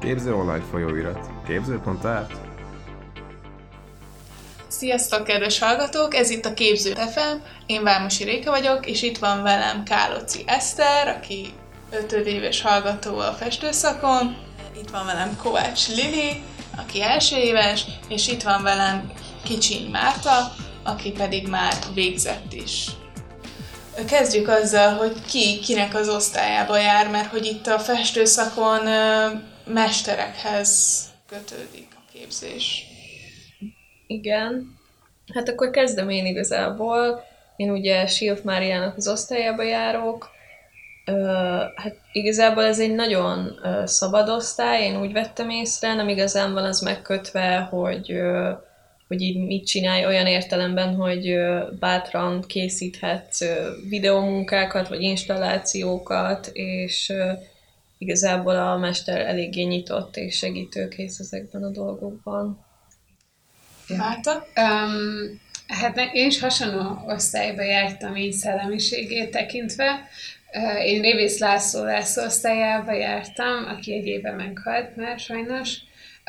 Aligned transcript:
Képző 0.00 0.34
online 0.34 0.64
folyóirat. 0.70 1.30
Képző.art 1.46 2.32
Sziasztok, 4.68 5.24
kedves 5.24 5.58
hallgatók! 5.58 6.14
Ez 6.14 6.30
itt 6.30 6.44
a 6.44 6.54
Képző 6.54 6.92
FM, 6.92 7.36
én 7.66 7.82
Vámosi 7.82 8.24
Réka 8.24 8.50
vagyok, 8.50 8.86
és 8.86 9.02
itt 9.02 9.18
van 9.18 9.42
velem 9.42 9.82
Káloci 9.82 10.42
Eszter, 10.46 11.08
aki 11.08 11.52
5 11.90 12.12
éves 12.12 12.62
hallgató 12.62 13.18
a 13.18 13.32
festőszakon, 13.32 14.36
itt 14.80 14.90
van 14.90 15.06
velem 15.06 15.36
Kovács 15.42 15.88
Lili, 15.88 16.42
aki 16.76 17.02
első 17.02 17.36
éves, 17.36 17.84
és 18.08 18.28
itt 18.28 18.42
van 18.42 18.62
velem 18.62 19.12
Kicsiny 19.44 19.90
Márta, 19.90 20.54
aki 20.82 21.10
pedig 21.10 21.48
már 21.48 21.74
végzett 21.94 22.52
is. 22.52 22.86
Kezdjük 24.06 24.48
azzal, 24.48 24.94
hogy 24.94 25.16
ki 25.30 25.60
kinek 25.60 25.94
az 25.94 26.08
osztályába 26.08 26.78
jár, 26.78 27.10
mert 27.10 27.30
hogy 27.30 27.44
itt 27.44 27.66
a 27.66 27.78
festőszakon 27.78 28.80
mesterekhez 29.66 31.04
kötődik 31.26 31.88
a 31.94 32.10
képzés. 32.12 32.86
Igen. 34.06 34.78
Hát 35.34 35.48
akkor 35.48 35.70
kezdem 35.70 36.10
én 36.10 36.26
igazából. 36.26 37.24
Én 37.56 37.70
ugye 37.70 38.06
Silf 38.06 38.42
Máriának 38.42 38.96
az 38.96 39.08
osztályába 39.08 39.62
járok. 39.62 40.30
hát 41.76 41.96
igazából 42.12 42.64
ez 42.64 42.80
egy 42.80 42.94
nagyon 42.94 43.60
szabad 43.84 44.28
osztály, 44.28 44.82
én 44.82 45.00
úgy 45.00 45.12
vettem 45.12 45.50
észre, 45.50 45.94
nem 45.94 46.08
igazán 46.08 46.52
van 46.52 46.64
az 46.64 46.80
megkötve, 46.80 47.56
hogy 47.58 48.20
hogy 49.08 49.20
így 49.20 49.46
mit 49.46 49.66
csinálj 49.66 50.06
olyan 50.06 50.26
értelemben, 50.26 50.94
hogy 50.94 51.36
bátran 51.78 52.44
készíthetsz 52.46 53.44
videomunkákat, 53.88 54.88
vagy 54.88 55.02
installációkat, 55.02 56.50
és 56.52 57.12
igazából 57.98 58.56
a 58.56 58.76
mester 58.76 59.20
eléggé 59.20 59.62
nyitott 59.62 60.16
és 60.16 60.36
segítőkész 60.36 61.18
ezekben 61.18 61.62
a 61.62 61.70
dolgokban. 61.70 62.64
Márta? 63.88 64.46
Um, 64.56 65.40
hát 65.66 65.96
én 66.12 66.26
is 66.26 66.40
hasonló 66.40 67.02
osztályba 67.06 67.62
jártam 67.62 68.16
így 68.16 68.32
szellemiségét 68.32 69.30
tekintve. 69.30 70.08
Én 70.84 71.00
Révész 71.00 71.38
László 71.38 71.84
László 71.84 72.24
osztályába 72.24 72.92
jártam, 72.92 73.64
aki 73.68 73.94
egy 73.94 74.06
éve 74.06 74.32
meghalt 74.32 74.96
már 74.96 75.18
sajnos, 75.18 75.76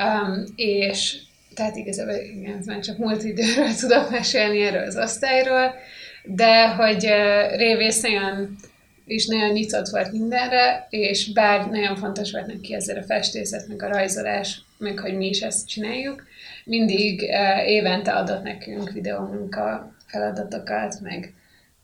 um, 0.03 0.43
és 0.55 1.17
tehát 1.55 1.75
igazából 1.75 2.13
igen, 2.13 2.61
már 2.65 2.79
csak 2.79 2.97
múlt 2.97 3.23
időről 3.23 3.75
tudok 3.79 4.09
mesélni 4.09 4.61
erről 4.61 4.83
az 4.83 4.97
osztályról, 4.97 5.75
de 6.23 6.67
hogy 6.67 7.05
uh, 7.05 7.57
Révész 7.57 8.01
nagyon 8.01 8.55
és 9.07 9.27
nagyon 9.27 9.51
nyitott 9.51 9.87
volt 9.87 10.11
mindenre, 10.11 10.87
és 10.89 11.31
bár 11.33 11.69
nagyon 11.69 11.95
fontos 11.95 12.31
volt 12.31 12.47
neki 12.47 12.73
ezzel 12.73 12.97
a 12.97 13.03
festészet, 13.03 13.67
meg 13.67 13.83
a 13.83 13.87
rajzolás, 13.87 14.61
meg 14.77 14.99
hogy 14.99 15.17
mi 15.17 15.27
is 15.27 15.41
ezt 15.41 15.67
csináljuk, 15.67 16.23
mindig 16.65 17.21
uh, 17.21 17.69
évente 17.69 18.11
adott 18.11 18.43
nekünk 18.43 18.91
videómunka 18.91 19.95
feladatokat, 20.05 20.99
meg, 21.01 21.33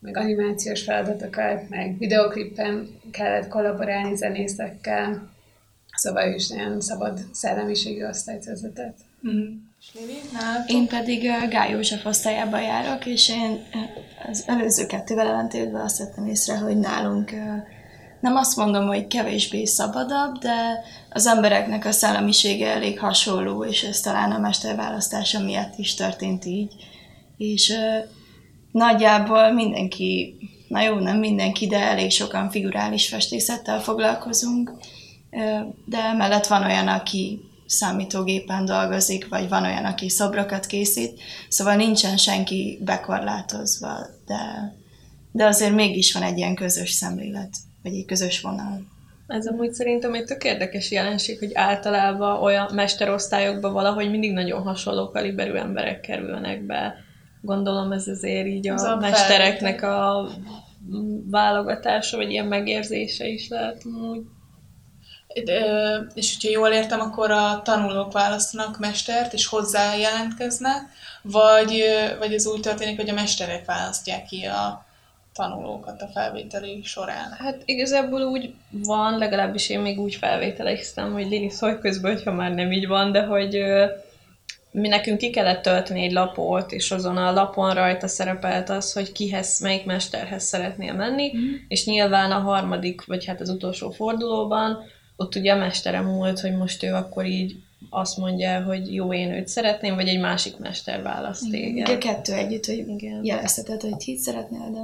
meg 0.00 0.16
animációs 0.16 0.82
feladatokat, 0.82 1.68
meg 1.68 1.98
videoklippen 1.98 2.88
kellett 3.10 3.48
kollaborálni 3.48 4.16
zenészekkel, 4.16 5.32
szóval 5.96 6.32
is 6.32 6.48
nagyon 6.48 6.80
szabad 6.80 7.20
szellemiségi 7.32 8.04
osztályt 8.04 8.44
vezetett. 8.44 8.98
Mm. 9.28 9.54
Én 10.66 10.86
pedig 10.86 11.22
Gály 11.48 11.70
József 11.70 12.04
osztályába 12.04 12.58
járok, 12.60 13.06
és 13.06 13.28
én 13.28 13.64
az 14.28 14.44
előző 14.46 14.86
kettővel 14.86 15.26
ellentétben 15.26 15.80
azt 15.80 15.98
vettem 15.98 16.26
észre, 16.26 16.56
hogy 16.56 16.78
nálunk 16.78 17.30
nem 18.20 18.36
azt 18.36 18.56
mondom, 18.56 18.86
hogy 18.86 19.06
kevésbé 19.06 19.64
szabadabb, 19.64 20.38
de 20.38 20.84
az 21.10 21.26
embereknek 21.26 21.84
a 21.84 21.92
szellemisége 21.92 22.68
elég 22.68 22.98
hasonló, 22.98 23.64
és 23.64 23.82
ez 23.82 24.00
talán 24.00 24.30
a 24.30 24.38
mesterválasztása 24.38 25.40
miatt 25.40 25.78
is 25.78 25.94
történt 25.94 26.44
így. 26.44 26.72
És 27.36 27.72
nagyjából 28.72 29.52
mindenki, 29.52 30.36
na 30.68 30.80
jó, 30.80 30.94
nem 30.94 31.18
mindenki, 31.18 31.66
de 31.66 31.78
elég 31.78 32.10
sokan 32.10 32.50
figurális 32.50 33.08
festészettel 33.08 33.80
foglalkozunk, 33.80 34.72
de 35.84 36.12
mellett 36.12 36.46
van 36.46 36.62
olyan, 36.62 36.88
aki 36.88 37.40
számítógépen 37.66 38.64
dolgozik, 38.64 39.28
vagy 39.28 39.48
van 39.48 39.64
olyan, 39.64 39.84
aki 39.84 40.08
szobrokat 40.08 40.66
készít, 40.66 41.20
szóval 41.48 41.74
nincsen 41.74 42.16
senki 42.16 42.78
bekorlátozva, 42.84 44.06
de, 44.26 44.74
de 45.32 45.44
azért 45.44 45.74
mégis 45.74 46.12
van 46.12 46.22
egy 46.22 46.36
ilyen 46.36 46.54
közös 46.54 46.90
szemlélet, 46.90 47.50
vagy 47.82 47.94
egy 47.94 48.04
közös 48.04 48.40
vonal. 48.40 48.92
Ez 49.26 49.46
amúgy 49.46 49.72
szerintem 49.72 50.14
egy 50.14 50.24
tök 50.24 50.44
érdekes 50.44 50.90
jelenség, 50.90 51.38
hogy 51.38 51.50
általában 51.54 52.42
olyan 52.42 52.70
mesterosztályokban 52.74 53.72
valahogy 53.72 54.10
mindig 54.10 54.32
nagyon 54.32 54.62
hasonló 54.62 55.10
kaliberű 55.10 55.52
emberek 55.52 56.00
kerülnek 56.00 56.62
be. 56.62 56.94
Gondolom 57.40 57.92
ez 57.92 58.08
azért 58.08 58.46
így 58.46 58.68
a, 58.68 58.92
a 58.92 58.96
mestereknek 58.96 59.82
a 59.82 60.28
válogatása, 61.30 62.16
vagy 62.16 62.30
ilyen 62.30 62.46
megérzése 62.46 63.26
is 63.26 63.48
lehet 63.48 63.84
úgy 63.84 64.22
és 66.14 66.34
hogyha 66.34 66.58
jól 66.58 66.68
értem, 66.68 67.00
akkor 67.00 67.30
a 67.30 67.60
tanulók 67.64 68.12
választanak 68.12 68.78
mestert, 68.78 69.32
és 69.32 69.46
hozzá 69.46 69.96
jelentkeznek, 69.96 70.82
vagy, 71.22 71.84
vagy 72.18 72.32
ez 72.34 72.46
úgy 72.46 72.60
történik, 72.60 72.96
hogy 72.96 73.08
a 73.08 73.14
mesterek 73.14 73.64
választják 73.64 74.24
ki 74.24 74.44
a 74.44 74.84
tanulókat 75.34 76.02
a 76.02 76.10
felvételi 76.14 76.80
során? 76.84 77.32
Hát 77.38 77.62
igazából 77.64 78.22
úgy 78.22 78.54
van, 78.70 79.18
legalábbis 79.18 79.68
én 79.68 79.80
még 79.80 80.00
úgy 80.00 80.14
felvételeztem, 80.14 81.12
hogy 81.12 81.28
Lili 81.28 81.50
szólj 81.50 81.78
közben, 81.78 82.12
hogyha 82.12 82.32
már 82.32 82.54
nem 82.54 82.72
így 82.72 82.86
van, 82.86 83.12
de 83.12 83.22
hogy 83.22 83.58
mi 84.70 84.88
nekünk 84.88 85.18
ki 85.18 85.30
kellett 85.30 85.62
tölteni 85.62 86.02
egy 86.02 86.12
lapot, 86.12 86.72
és 86.72 86.90
azon 86.90 87.16
a 87.16 87.32
lapon 87.32 87.74
rajta 87.74 88.08
szerepelt 88.08 88.70
az, 88.70 88.92
hogy 88.92 89.12
kihez, 89.12 89.60
melyik 89.60 89.84
mesterhez 89.84 90.44
szeretnél 90.44 90.92
menni, 90.92 91.32
mm. 91.36 91.54
és 91.68 91.86
nyilván 91.86 92.30
a 92.30 92.38
harmadik, 92.38 93.04
vagy 93.04 93.24
hát 93.24 93.40
az 93.40 93.48
utolsó 93.48 93.90
fordulóban 93.90 94.78
ott 95.16 95.34
ugye 95.34 95.52
a 95.52 95.56
mesterem 95.56 96.06
múlt, 96.06 96.40
hogy 96.40 96.56
most 96.56 96.82
ő 96.82 96.92
akkor 96.92 97.26
így 97.26 97.56
azt 97.90 98.16
mondja, 98.16 98.62
hogy 98.62 98.94
jó, 98.94 99.12
én 99.12 99.32
őt 99.32 99.48
szeretném, 99.48 99.94
vagy 99.94 100.08
egy 100.08 100.20
másik 100.20 100.56
mester 100.56 101.02
választ 101.02 101.50
téged. 101.50 101.88
Igen, 101.88 101.98
kettő 101.98 102.32
együtt, 102.32 102.66
hogy 102.66 102.88
Igen. 102.88 103.24
jelezheted, 103.24 103.80
hogy 103.80 104.02
hit 104.02 104.18
szeretnél, 104.18 104.70
de 104.72 104.80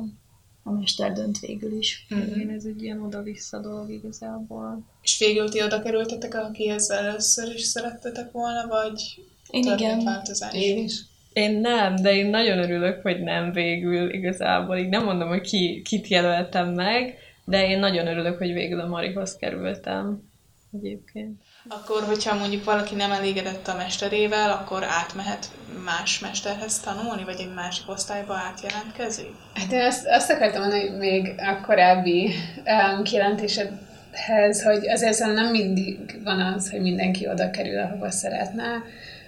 a 0.62 0.70
mester 0.70 1.12
dönt 1.12 1.38
végül 1.38 1.78
is. 1.78 2.06
Mm-hmm. 2.14 2.34
Igen, 2.34 2.50
ez 2.50 2.64
egy 2.64 2.82
ilyen 2.82 3.02
oda-vissza 3.02 3.58
dolog 3.58 3.90
igazából. 3.90 4.82
És 5.02 5.18
végül 5.18 5.48
ti 5.48 5.62
oda 5.62 5.82
kerültetek, 5.82 6.34
akihez 6.34 6.90
először 6.90 7.54
is 7.54 7.62
szerettetek 7.62 8.30
volna, 8.32 8.66
vagy 8.68 9.24
én 9.50 9.64
igen. 9.64 10.04
változás? 10.04 10.54
Én 10.54 10.84
is. 10.84 11.00
Én 11.32 11.60
nem, 11.60 11.96
de 11.96 12.14
én 12.14 12.26
nagyon 12.26 12.58
örülök, 12.58 13.02
hogy 13.02 13.20
nem 13.22 13.52
végül 13.52 14.14
igazából. 14.14 14.76
Így 14.76 14.88
nem 14.88 15.04
mondom, 15.04 15.28
hogy 15.28 15.40
ki, 15.40 15.82
kit 15.82 16.08
jelöltem 16.08 16.68
meg, 16.68 17.18
de 17.50 17.66
én 17.66 17.78
nagyon 17.78 18.06
örülök, 18.06 18.38
hogy 18.38 18.52
végül 18.52 18.80
a 18.80 18.86
Marihoz 18.86 19.36
kerültem 19.36 20.30
egyébként. 20.72 21.40
Akkor, 21.68 22.02
hogyha 22.02 22.38
mondjuk 22.38 22.64
valaki 22.64 22.94
nem 22.94 23.12
elégedett 23.12 23.68
a 23.68 23.76
mesterével, 23.76 24.50
akkor 24.50 24.84
átmehet 24.84 25.50
más 25.84 26.18
mesterhez 26.18 26.80
tanulni, 26.80 27.24
vagy 27.24 27.40
egy 27.40 27.54
másik 27.54 27.88
osztályba 27.88 28.34
átjelentkezik? 28.34 29.30
Hát 29.54 29.72
én 29.72 29.80
azt, 29.80 30.06
azt 30.06 30.30
akartam 30.30 30.60
mondani 30.60 30.88
még 30.88 31.34
a 31.38 31.60
korábbi 31.66 32.30
um, 32.64 33.02
kijelentésedhez, 33.02 34.62
hogy 34.62 34.88
azért 34.88 35.12
szóval 35.12 35.34
nem 35.34 35.50
mindig 35.50 36.20
van 36.24 36.40
az, 36.40 36.70
hogy 36.70 36.80
mindenki 36.80 37.28
oda 37.28 37.50
kerül, 37.50 37.80
ahova 37.80 38.10
szeretne, 38.10 38.82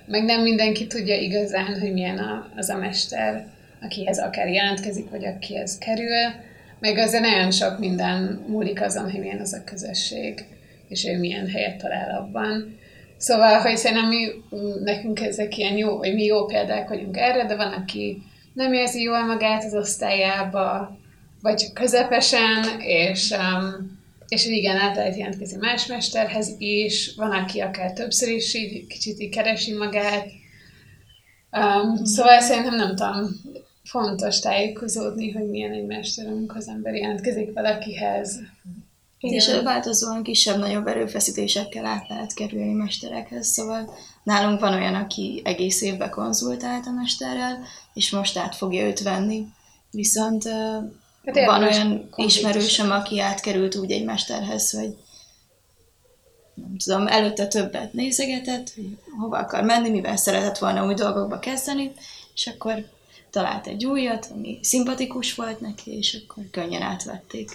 meg 0.06 0.24
nem 0.24 0.42
mindenki 0.42 0.86
tudja 0.86 1.16
igazán, 1.16 1.80
hogy 1.80 1.92
milyen 1.92 2.18
a, 2.18 2.46
az 2.56 2.68
a 2.68 2.76
mester, 2.76 3.46
akihez 3.80 4.18
akár 4.18 4.48
jelentkezik, 4.48 5.10
vagy 5.10 5.24
akihez 5.24 5.78
kerül 5.78 6.50
meg 6.82 6.98
azért 6.98 7.22
nagyon 7.22 7.50
sok 7.50 7.78
minden 7.78 8.44
múlik 8.46 8.80
azon, 8.80 9.10
hogy 9.10 9.20
milyen 9.20 9.40
az 9.40 9.52
a 9.52 9.64
közösség, 9.64 10.44
és 10.88 11.04
ő 11.04 11.18
milyen 11.18 11.48
helyet 11.48 11.76
talál 11.76 12.16
abban. 12.20 12.78
Szóval, 13.16 13.60
hogy 13.60 13.76
szerintem 13.76 14.08
mi, 14.08 14.26
nekünk 14.84 15.20
ezek 15.20 15.56
ilyen 15.56 15.76
jó, 15.76 15.96
vagy 15.96 16.14
mi 16.14 16.24
jó 16.24 16.44
példák 16.44 16.88
vagyunk 16.88 17.16
erre, 17.16 17.46
de 17.46 17.56
van, 17.56 17.72
aki 17.72 18.22
nem 18.52 18.72
érzi 18.72 19.02
jól 19.02 19.24
magát 19.24 19.64
az 19.64 19.74
osztályába, 19.74 20.98
vagy 21.40 21.54
csak 21.54 21.74
közepesen, 21.74 22.80
és, 22.80 23.30
um, 23.30 24.00
és 24.28 24.46
igen, 24.46 24.76
át 24.76 24.96
lehet 24.96 25.16
jelentkezni 25.16 25.56
más 25.60 25.86
mesterhez 25.86 26.54
is, 26.58 27.14
van, 27.16 27.30
aki 27.30 27.60
akár 27.60 27.92
többször 27.92 28.28
is 28.28 28.54
így 28.54 28.86
kicsit 28.86 29.20
így 29.20 29.34
keresi 29.34 29.72
magát. 29.72 30.26
Um, 31.50 32.04
szóval 32.04 32.40
szerintem 32.40 32.74
nem 32.74 32.96
tudom, 32.96 33.40
fontos 33.84 34.40
tájékozódni, 34.40 35.30
hogy 35.30 35.48
milyen 35.48 35.72
egy 35.72 35.86
mester, 35.86 36.26
amikor 36.26 36.56
az 36.56 36.68
ember 36.68 36.94
jelentkezik 36.94 37.52
valakihez. 37.52 38.40
És 39.18 39.60
változóan 39.64 40.22
kisebb-nagyobb 40.22 40.86
erőfeszítésekkel 40.86 41.84
át 41.84 42.08
lehet 42.08 42.34
kerülni 42.34 42.72
mesterekhez, 42.72 43.46
szóval 43.46 43.94
nálunk 44.22 44.60
van 44.60 44.72
olyan, 44.72 44.94
aki 44.94 45.42
egész 45.44 45.82
évben 45.82 46.10
konzultált 46.10 46.86
a 46.86 46.90
mesterrel, 46.90 47.64
és 47.94 48.10
most 48.10 48.36
át 48.36 48.54
fogja 48.54 48.86
őt 48.86 49.02
venni. 49.02 49.46
Viszont 49.90 50.48
hát 51.24 51.44
van 51.46 51.62
olyan 51.62 52.08
ismerősöm, 52.16 52.90
aki 52.90 53.20
átkerült 53.20 53.74
úgy 53.74 53.90
egy 53.90 54.04
mesterhez, 54.04 54.70
hogy 54.70 54.96
nem 56.54 56.76
tudom, 56.84 57.06
előtte 57.06 57.46
többet 57.46 57.92
nézegetett, 57.92 58.74
hogy 58.74 58.98
hova 59.20 59.38
akar 59.38 59.62
menni, 59.62 59.90
mivel 59.90 60.16
szeretett 60.16 60.58
volna 60.58 60.86
új 60.86 60.94
dolgokba 60.94 61.38
kezdeni, 61.38 61.92
és 62.34 62.46
akkor 62.46 62.84
talált 63.32 63.66
egy 63.66 63.84
újat, 63.84 64.28
ami 64.34 64.58
szimpatikus 64.62 65.34
volt 65.34 65.60
neki, 65.60 65.96
és 65.96 66.22
akkor 66.22 66.44
könnyen 66.50 66.82
átvették. 66.82 67.50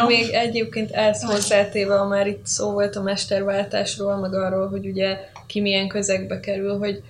Um, 0.00 0.06
Még 0.06 0.30
egyébként 0.30 0.90
ezt 0.90 1.22
hozzátéve, 1.22 1.96
ha 1.96 2.06
már 2.06 2.26
itt 2.26 2.46
szó 2.46 2.70
volt 2.70 2.96
a 2.96 3.02
mesterváltásról, 3.02 4.16
meg 4.16 4.34
arról, 4.34 4.68
hogy 4.68 4.86
ugye 4.86 5.18
ki 5.46 5.60
milyen 5.60 5.88
közegbe 5.88 6.40
kerül, 6.40 6.78
hogy 6.78 7.02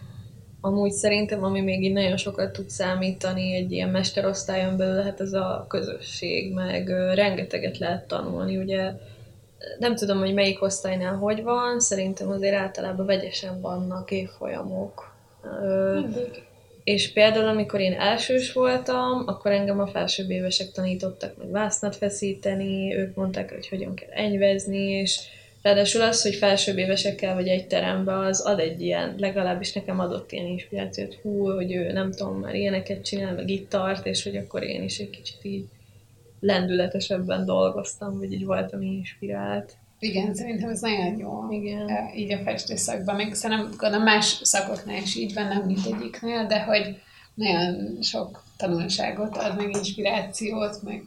amúgy 0.61 0.93
szerintem, 0.93 1.45
ami 1.45 1.61
még 1.61 1.85
így 1.85 1.93
nagyon 1.93 2.17
sokat 2.17 2.53
tud 2.53 2.71
számítani 2.71 3.55
egy 3.55 3.73
ilyen 3.73 3.89
mesterosztályon 3.89 4.77
belül, 4.77 4.95
lehet 4.95 5.21
ez 5.21 5.33
a 5.33 5.65
közösség, 5.69 6.53
meg 6.53 6.89
rengeteget 7.15 7.79
lehet 7.79 8.09
tanulni, 8.09 8.57
ugye 8.57 8.93
nem 9.79 9.95
tudom, 9.95 10.19
hogy 10.19 10.35
melyik 10.35 10.63
osztálynál 10.63 11.15
hogy 11.15 11.43
van, 11.43 11.81
szerintem 11.81 12.31
azért 12.31 12.55
általában 12.55 13.07
vegyesen 13.07 13.61
vannak 13.61 14.11
évfolyamok. 14.11 15.10
És 16.85 17.13
például, 17.13 17.49
amikor 17.49 17.81
én 17.81 17.93
elsős 17.93 18.53
voltam, 18.53 19.23
akkor 19.27 19.51
engem 19.51 19.81
a 19.81 19.87
felsőbb 19.87 20.31
évesek 20.31 20.73
tanítottak 20.73 21.37
meg 21.37 21.51
vásznat 21.51 21.97
feszíteni, 21.97 22.97
ők 22.97 23.15
mondták, 23.15 23.53
hogy 23.53 23.69
hogyan 23.69 23.95
kell 23.95 24.11
enyvezni, 24.11 24.91
és 24.91 25.21
ráadásul 25.63 26.03
az, 26.03 26.23
hogy 26.23 26.35
felsőbb 26.35 26.79
évesekkel 26.79 27.35
vagy 27.35 27.49
egy 27.49 27.67
terembe, 27.67 28.19
az 28.19 28.41
ad 28.41 28.59
egy 28.59 28.81
ilyen, 28.81 29.15
legalábbis 29.19 29.73
nekem 29.73 30.01
adott 30.01 30.33
ilyen 30.33 30.47
inspirációt, 30.47 31.15
hú, 31.23 31.51
hogy 31.51 31.73
ő 31.73 31.93
nem 31.93 32.11
tudom, 32.13 32.39
már 32.39 32.55
ilyeneket 32.55 33.05
csinál, 33.05 33.35
meg 33.35 33.49
itt 33.49 33.69
tart, 33.69 34.07
és 34.07 34.23
hogy 34.23 34.37
akkor 34.37 34.63
én 34.63 34.83
is 34.83 34.99
egy 34.99 35.11
kicsit 35.11 35.45
így 35.45 35.65
lendületesebben 36.41 37.45
dolgoztam, 37.45 38.19
vagy 38.19 38.33
így 38.33 38.45
voltam 38.45 38.83
inspirált. 38.83 39.77
Igen, 40.03 40.35
szerintem 40.35 40.69
ez 40.69 40.81
nagyon 40.81 41.19
jó. 41.19 41.51
Igen. 41.51 41.89
Így 42.17 42.33
a 42.33 42.39
festőszakban, 42.39 43.17
még 43.17 43.35
szerintem 43.35 43.95
a 43.95 43.99
más 43.99 44.41
szakoknál 44.43 45.03
is 45.03 45.17
így 45.17 45.35
van, 45.35 45.47
nem 45.47 45.63
mindegyiknél, 45.63 46.47
de 46.47 46.63
hogy 46.63 46.97
nagyon 47.35 47.99
sok 48.03 48.45
tanulságot 48.57 49.37
ad, 49.37 49.57
meg 49.57 49.77
inspirációt, 49.77 50.83
meg, 50.83 51.03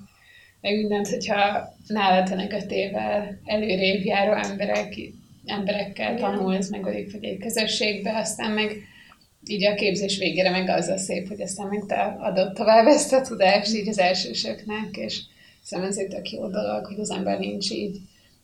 meg 0.61 0.75
mindent, 0.75 1.07
hogyha 1.07 1.73
nálad 1.87 2.31
a 2.31 2.35
negatével 2.35 3.39
előrébb 3.45 4.03
járó 4.03 4.31
emberek, 4.31 4.95
emberekkel 5.45 6.17
Igen. 6.17 6.21
tanulsz, 6.21 6.69
meg 6.69 6.81
vagy 6.81 7.07
egy 7.21 7.37
közösségbe, 7.39 8.17
aztán 8.17 8.51
meg 8.51 8.77
így 9.45 9.65
a 9.65 9.75
képzés 9.75 10.17
végére 10.17 10.49
meg 10.49 10.69
az 10.69 10.87
a 10.87 10.97
szép, 10.97 11.27
hogy 11.27 11.41
aztán 11.41 11.67
meg 11.67 11.83
te 11.87 12.17
adod 12.19 12.53
tovább 12.53 12.87
ezt 12.87 13.13
a 13.13 13.21
tudást 13.21 13.75
így 13.75 13.87
az 13.87 13.99
elsősöknek, 13.99 14.97
és 14.97 15.21
szerintem 15.63 15.93
ez 15.93 15.97
egy 15.97 16.15
tök 16.15 16.31
jó 16.31 16.47
dolog, 16.47 16.85
hogy 16.85 16.99
az 16.99 17.11
ember 17.11 17.39
nincs 17.39 17.71
így 17.71 17.99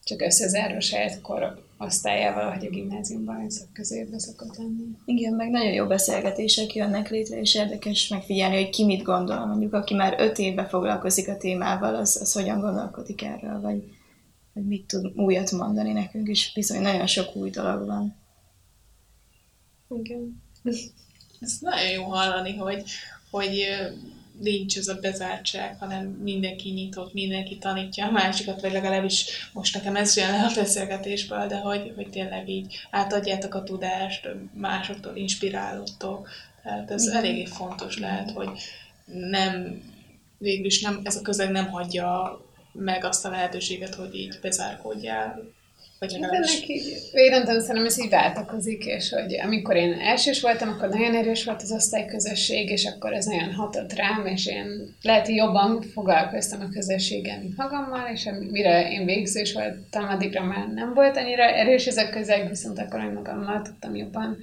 csak 0.09 0.21
összezárva 0.21 0.79
saját 0.79 1.21
korosztályával, 1.21 2.51
hogy 2.51 2.65
a 2.65 2.69
gimnáziumban 2.69 3.37
vagy 3.37 3.51
szakközépbe 3.51 4.19
szokott 4.19 4.57
lenni. 4.57 4.83
Igen, 5.05 5.33
meg 5.33 5.49
nagyon 5.49 5.73
jó 5.73 5.85
beszélgetések 5.85 6.73
jönnek 6.73 7.09
létre, 7.09 7.39
és 7.39 7.55
érdekes 7.55 8.07
megfigyelni, 8.07 8.55
hogy 8.55 8.69
ki 8.69 8.85
mit 8.85 9.03
gondol. 9.03 9.45
Mondjuk, 9.45 9.73
aki 9.73 9.93
már 9.93 10.15
öt 10.19 10.37
éve 10.37 10.65
foglalkozik 10.65 11.27
a 11.27 11.37
témával, 11.37 11.95
az, 11.95 12.17
az 12.21 12.33
hogyan 12.33 12.59
gondolkodik 12.59 13.23
erről, 13.23 13.61
vagy, 13.61 13.83
vagy 14.53 14.65
mit 14.65 14.87
tud 14.87 15.11
újat 15.15 15.51
mondani 15.51 15.91
nekünk, 15.91 16.27
és 16.27 16.53
bizony 16.53 16.81
nagyon 16.81 17.07
sok 17.07 17.35
új 17.35 17.49
dolog 17.49 17.85
van. 17.85 18.15
Igen. 19.89 20.43
Ez 21.39 21.57
nagyon 21.59 21.89
jó 21.89 22.03
hallani, 22.03 22.55
hogy, 22.55 22.83
hogy 23.31 23.65
nincs 24.39 24.77
ez 24.77 24.87
a 24.87 24.99
bezártság, 25.01 25.77
hanem 25.79 26.05
mindenki 26.05 26.69
nyitott, 26.69 27.13
mindenki 27.13 27.57
tanítja 27.57 28.05
a 28.05 28.11
másikat, 28.11 28.61
vagy 28.61 28.71
legalábbis 28.71 29.49
most 29.53 29.73
nekem 29.73 29.95
ez 29.95 30.17
jön 30.17 30.31
le 30.31 30.45
a 30.45 30.51
beszélgetésből, 30.55 31.47
de 31.47 31.57
hogy, 31.57 31.93
hogy 31.95 32.09
tényleg 32.09 32.49
így 32.49 32.75
átadjátok 32.91 33.53
a 33.53 33.63
tudást, 33.63 34.29
másoktól 34.53 35.15
inspirálódtok. 35.15 36.29
Tehát 36.63 36.91
ez 36.91 37.07
eléggé 37.07 37.45
fontos 37.45 37.97
lehet, 37.99 38.31
hogy 38.31 38.49
nem, 39.05 39.81
végülis 40.37 40.81
nem, 40.81 41.01
ez 41.03 41.15
a 41.15 41.21
közeg 41.21 41.51
nem 41.51 41.67
hagyja 41.67 42.39
meg 42.71 43.03
azt 43.03 43.25
a 43.25 43.29
lehetőséget, 43.29 43.95
hogy 43.95 44.15
így 44.15 44.39
bezárkódjál 44.41 45.57
vagy 45.99 46.11
legalábbis... 46.19 46.63
Így, 46.67 47.09
én 47.11 47.29
nem 47.29 47.43
tudom, 47.43 47.59
szerintem 47.59 47.85
ez 47.85 47.99
így 47.99 48.09
váltakozik, 48.09 48.85
és 48.85 49.09
hogy 49.09 49.39
amikor 49.43 49.75
én 49.75 49.93
elsős 49.93 50.41
voltam, 50.41 50.69
akkor 50.69 50.89
nagyon 50.89 51.15
erős 51.15 51.43
volt 51.43 51.61
az 51.61 51.71
osztályközösség, 51.71 52.69
és 52.69 52.85
akkor 52.85 53.13
ez 53.13 53.25
nagyon 53.25 53.53
hatott 53.53 53.93
rám, 53.93 54.25
és 54.25 54.45
én 54.47 54.95
lehet, 55.01 55.25
hogy 55.25 55.35
jobban 55.35 55.81
foglalkoztam 55.81 56.61
a 56.61 56.69
közösséggel, 56.73 57.39
mint 57.39 57.57
magammal, 57.57 58.09
és 58.13 58.29
mire 58.51 58.91
én 58.91 59.05
végzős 59.05 59.53
voltam, 59.53 60.07
addigra 60.09 60.43
már 60.43 60.67
nem 60.73 60.93
volt 60.93 61.17
annyira 61.17 61.43
erős 61.43 61.85
ez 61.85 61.97
a 61.97 62.09
közeg, 62.09 62.49
viszont 62.49 62.79
akkor 62.79 62.99
én 62.99 63.11
magammal 63.11 63.61
tudtam 63.61 63.95
jobban 63.95 64.37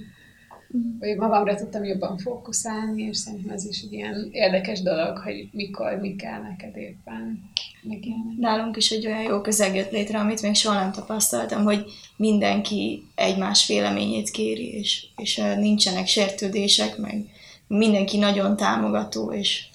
vagy 0.99 1.15
magamra 1.17 1.55
tudtam 1.55 1.83
jobban 1.83 2.17
fókuszálni, 2.17 3.03
és 3.03 3.17
szerintem 3.17 3.55
ez 3.55 3.65
is 3.65 3.81
egy 3.81 3.93
ilyen 3.93 4.29
érdekes 4.31 4.81
dolog, 4.81 5.17
hogy 5.17 5.49
mikor, 5.51 5.97
mi 6.01 6.15
kell 6.15 6.41
neked 6.41 6.75
éppen 6.75 7.49
megélni. 7.81 8.35
Nálunk 8.39 8.77
is 8.77 8.89
egy 8.89 9.05
olyan 9.05 9.21
jó 9.21 9.41
közeg 9.41 9.75
jött 9.75 9.91
létre, 9.91 10.19
amit 10.19 10.41
még 10.41 10.55
soha 10.55 10.79
nem 10.79 10.91
tapasztaltam, 10.91 11.63
hogy 11.63 11.85
mindenki 12.15 13.03
egymás 13.15 13.67
véleményét 13.67 14.29
kéri, 14.29 14.73
és, 14.73 15.05
és 15.15 15.41
nincsenek 15.57 16.07
sértődések, 16.07 16.97
meg 16.97 17.25
mindenki 17.67 18.17
nagyon 18.17 18.55
támogató, 18.55 19.31
és, 19.31 19.65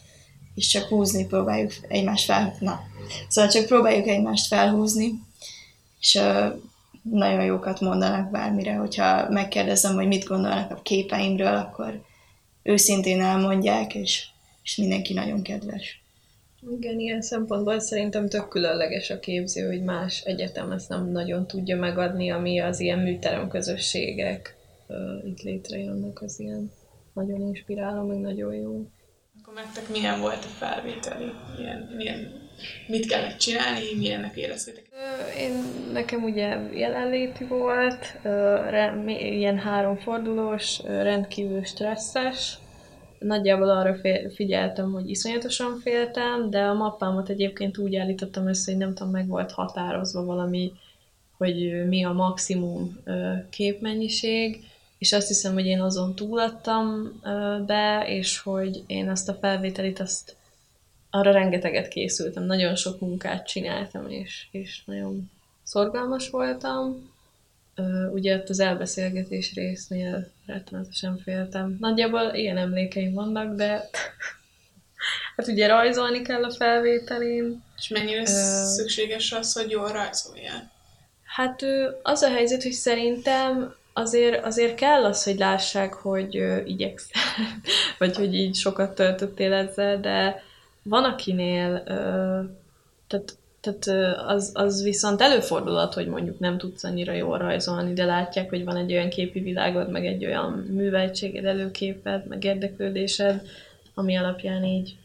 és 0.55 0.67
csak 0.67 0.85
húzni 0.85 1.27
próbáljuk 1.27 1.73
egymást 1.89 2.25
fel. 2.25 2.57
Na, 2.61 2.81
szóval 3.29 3.51
csak 3.51 3.67
próbáljuk 3.67 4.07
egymást 4.07 4.47
felhúzni, 4.47 5.21
és 6.01 6.21
nagyon 7.03 7.45
jókat 7.45 7.81
mondanak 7.81 8.31
bármire, 8.31 8.75
hogyha 8.75 9.31
megkérdezem, 9.31 9.95
hogy 9.95 10.07
mit 10.07 10.25
gondolnak 10.25 10.71
a 10.71 10.83
képeimről, 10.83 11.57
akkor 11.57 12.03
őszintén 12.63 13.21
elmondják, 13.21 13.95
és, 13.95 14.27
és 14.63 14.77
mindenki 14.77 15.13
nagyon 15.13 15.43
kedves. 15.43 16.03
Igen, 16.71 16.99
ilyen 16.99 17.23
szempontból 17.23 17.81
szerintem 17.81 18.29
tök 18.29 18.49
különleges 18.49 19.11
a 19.11 19.19
képző, 19.19 19.67
hogy 19.67 19.83
más 19.83 20.21
egyetem 20.21 20.71
ezt 20.71 20.89
nem 20.89 21.11
nagyon 21.11 21.47
tudja 21.47 21.77
megadni, 21.77 22.31
ami 22.31 22.61
az 22.61 22.81
ilyen 22.81 22.99
műterem 22.99 23.49
közösségek 23.49 24.57
itt 25.25 25.41
létrejönnek, 25.43 26.23
az 26.23 26.41
ilyen 26.41 26.73
nagyon 27.13 27.41
inspiráló, 27.41 28.07
meg 28.07 28.19
nagyon 28.19 28.55
jó. 28.55 28.87
Akkor 29.43 29.55
nektek 29.55 29.89
milyen 29.89 30.21
volt 30.21 30.45
a 30.45 30.49
felvételi? 30.59 31.33
Milyen, 31.57 31.93
milyen 31.97 32.42
mit 32.87 33.07
kellett 33.07 33.37
csinálni, 33.37 33.85
milyennek 33.99 34.37
éreztétek? 34.37 34.85
Én, 35.39 35.53
nekem 35.93 36.23
ugye 36.23 36.59
jelenléti 36.75 37.45
volt, 37.45 38.19
ilyen 39.07 39.59
három 39.59 39.97
fordulós, 39.97 40.81
rendkívül 40.85 41.65
stresszes, 41.65 42.59
nagyjából 43.19 43.71
arra 43.71 43.97
figyeltem, 44.35 44.93
hogy 44.93 45.11
iszonyatosan 45.11 45.79
féltem, 45.83 46.51
de 46.51 46.61
a 46.61 46.75
mappámat 46.75 47.29
egyébként 47.29 47.79
úgy 47.79 47.97
állítottam 47.97 48.47
össze, 48.47 48.71
hogy 48.71 48.81
nem 48.81 48.95
tudom, 48.95 49.13
meg 49.13 49.27
volt 49.27 49.53
határozva 49.53 50.25
valami, 50.25 50.73
hogy 51.37 51.87
mi 51.89 52.05
a 52.05 52.13
maximum 52.13 53.03
képmennyiség, 53.51 54.65
és 54.99 55.13
azt 55.13 55.29
hiszem, 55.29 55.53
hogy 55.53 55.67
én 55.67 55.81
azon 55.81 56.15
túladtam 56.15 57.13
be, 57.67 58.05
és 58.07 58.39
hogy 58.39 58.83
én 58.87 59.09
azt 59.09 59.29
a 59.29 59.35
felvételit 59.35 60.01
azt 60.01 60.37
arra 61.15 61.33
rengeteget 61.33 61.89
készültem, 61.89 62.45
nagyon 62.45 62.75
sok 62.75 63.01
munkát 63.01 63.47
csináltam, 63.47 64.11
és, 64.11 64.47
és 64.51 64.83
nagyon 64.85 65.31
szorgalmas 65.63 66.31
voltam. 66.31 67.11
Ugye 68.13 68.37
ott 68.37 68.49
az 68.49 68.61
elbeszélgetés 68.61 69.55
résznél 69.55 70.31
rettenetesen 70.47 71.19
féltem. 71.19 71.77
Nagyjából 71.81 72.31
ilyen 72.35 72.57
emlékeim 72.57 73.13
vannak, 73.13 73.55
de 73.55 73.89
hát 75.37 75.47
ugye 75.47 75.67
rajzolni 75.67 76.23
kell 76.23 76.45
a 76.45 76.51
felvételén. 76.51 77.63
És 77.79 77.89
mennyire 77.89 78.21
uh, 78.21 78.27
szükséges 78.77 79.33
az, 79.33 79.53
hogy 79.53 79.71
jól 79.71 79.93
rajzoljál? 79.93 80.71
Hát 81.25 81.63
az 82.03 82.23
a 82.23 82.31
helyzet, 82.31 82.63
hogy 82.63 82.73
szerintem 82.73 83.75
azért, 83.93 84.45
azért 84.45 84.75
kell 84.75 85.05
az, 85.05 85.23
hogy 85.23 85.39
lássák, 85.39 85.93
hogy 85.93 86.35
igyekszel, 86.65 87.23
vagy 87.99 88.17
hogy 88.17 88.35
így 88.35 88.55
sokat 88.55 88.95
töltöttél 88.95 89.53
ezzel, 89.53 90.01
de 90.01 90.43
van, 90.83 91.05
akinél 91.05 91.83
tehát, 93.07 93.37
tehát 93.61 94.17
az, 94.27 94.51
az 94.55 94.83
viszont 94.83 95.21
előfordulhat, 95.21 95.95
hogy 95.95 96.07
mondjuk 96.07 96.39
nem 96.39 96.59
tudsz 96.59 96.85
annyira 96.85 97.13
jól 97.13 97.39
rajzolni, 97.39 97.93
de 97.93 98.05
látják, 98.05 98.49
hogy 98.49 98.65
van 98.65 98.77
egy 98.77 98.93
olyan 98.93 99.09
képi 99.09 99.41
világod, 99.41 99.91
meg 99.91 100.07
egy 100.07 100.27
olyan 100.27 100.53
műveltséged, 100.53 101.45
előképed, 101.45 102.27
meg 102.27 102.45
érdeklődésed, 102.45 103.43
ami 103.95 104.17
alapján 104.17 104.65
így 104.65 104.97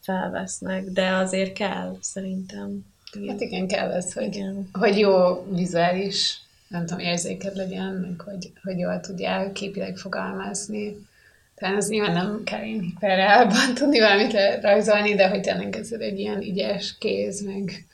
felvesznek, 0.00 0.84
de 0.84 1.10
azért 1.10 1.52
kell, 1.52 1.96
szerintem. 2.00 2.84
Hát 3.28 3.40
igen, 3.40 3.66
kell 3.66 3.90
ez, 3.90 4.12
hogy, 4.12 4.24
igen. 4.24 4.68
hogy 4.72 4.98
jó 4.98 5.44
vizuális, 5.50 6.40
nem 6.68 6.86
tudom, 6.86 7.04
érzéked 7.04 7.56
legyen, 7.56 7.94
meg 7.94 8.20
hogy, 8.20 8.52
hogy 8.62 8.78
jól 8.78 9.00
tudjál 9.00 9.52
képileg 9.52 9.96
fogalmazni 9.96 11.06
talán 11.54 11.76
az 11.76 11.88
nyilván 11.88 12.12
nem 12.12 12.42
kell 12.44 12.64
én 12.64 12.80
hiperreálban 12.80 13.74
tudni 13.78 14.00
valamit 14.00 14.36
rajzolni, 14.62 15.14
de 15.14 15.28
hogy 15.28 15.40
tényleg 15.40 15.76
ez 15.76 15.92
egy 15.92 16.18
ilyen 16.18 16.42
ügyes 16.42 16.94
kéz, 16.98 17.44
meg 17.44 17.86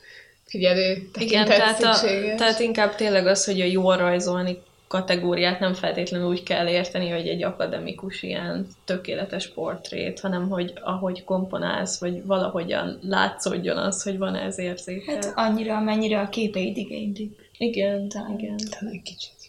figyelő 0.45 1.09
Igen, 1.19 1.45
tehát, 1.45 1.83
a, 1.83 1.99
tehát 2.37 2.59
inkább 2.59 2.95
tényleg 2.95 3.27
az, 3.27 3.45
hogy 3.45 3.61
a 3.61 3.65
jól 3.65 3.97
rajzolni 3.97 4.57
kategóriát 4.91 5.59
nem 5.59 5.73
feltétlenül 5.73 6.27
úgy 6.27 6.43
kell 6.43 6.67
érteni, 6.67 7.09
hogy 7.09 7.27
egy 7.27 7.43
akademikus 7.43 8.23
ilyen 8.23 8.67
tökéletes 8.85 9.47
portrét, 9.47 10.19
hanem 10.19 10.49
hogy 10.49 10.73
ahogy 10.81 11.23
komponálsz, 11.23 11.99
vagy 11.99 12.25
valahogyan 12.25 12.99
látszódjon 13.01 13.77
az, 13.77 14.03
hogy 14.03 14.17
van 14.17 14.35
ez 14.35 14.59
érzéke. 14.59 15.11
Hát 15.11 15.31
annyira, 15.35 15.75
amennyire 15.75 16.19
a 16.19 16.29
képeid 16.29 16.77
igénylik. 16.77 17.51
igen, 17.57 18.07
talán. 18.07 18.39
igen. 18.39 18.57
Talán 18.69 18.93
egy 18.93 19.01
kicsit 19.01 19.40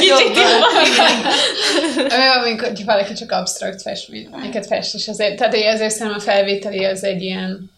Kicsit 0.00 0.36
Olyan, 2.12 2.38
amikor 2.38 2.72
valaki 2.84 3.12
csak 3.12 3.30
absztrakt 3.30 3.82
festményeket 3.82 4.66
fest, 4.66 4.94
és 4.94 5.08
azért, 5.08 5.36
tehát 5.36 5.54
hogy 5.54 5.62
azért 5.62 5.90
szerintem 5.90 6.20
a 6.20 6.22
felvételi 6.22 6.84
az 6.84 7.04
egy 7.04 7.22
ilyen, 7.22 7.70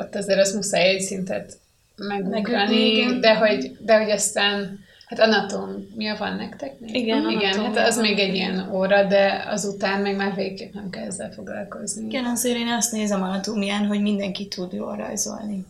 ott 0.00 0.14
azért 0.14 0.40
az 0.40 0.54
muszáj 0.54 0.88
egy 0.88 1.00
szintet 1.00 1.58
megugrani, 1.96 2.96
igen. 2.96 3.20
de 3.20 3.34
hogy, 3.34 3.76
de 3.78 3.98
hogy 3.98 4.10
aztán, 4.10 4.78
hát 5.06 5.20
anatómia 5.20 6.16
van 6.18 6.36
nektek? 6.36 6.80
még? 6.80 6.94
Igen, 6.94 7.30
Igen, 7.30 7.58
hát 7.58 7.88
az 7.88 7.98
még 7.98 8.18
egy 8.18 8.34
ilyen 8.34 8.70
óra, 8.72 9.04
de 9.04 9.44
azután 9.48 10.00
meg 10.00 10.16
már 10.16 10.34
végképp 10.34 10.74
nem 10.74 10.90
kell 10.90 11.04
ezzel 11.04 11.32
foglalkozni. 11.32 12.06
Igen, 12.06 12.24
azért 12.24 12.56
én 12.56 12.68
azt 12.68 12.92
nézem 12.92 13.22
anatómián, 13.22 13.86
hogy 13.86 14.00
mindenki 14.00 14.48
tud 14.48 14.72
jól 14.72 14.96
rajzolni. 14.96 15.64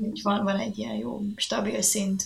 Hogy 0.00 0.20
van, 0.22 0.44
van 0.44 0.58
egy 0.58 0.78
ilyen 0.78 0.94
jó, 0.94 1.20
stabil 1.36 1.82
szint. 1.82 2.22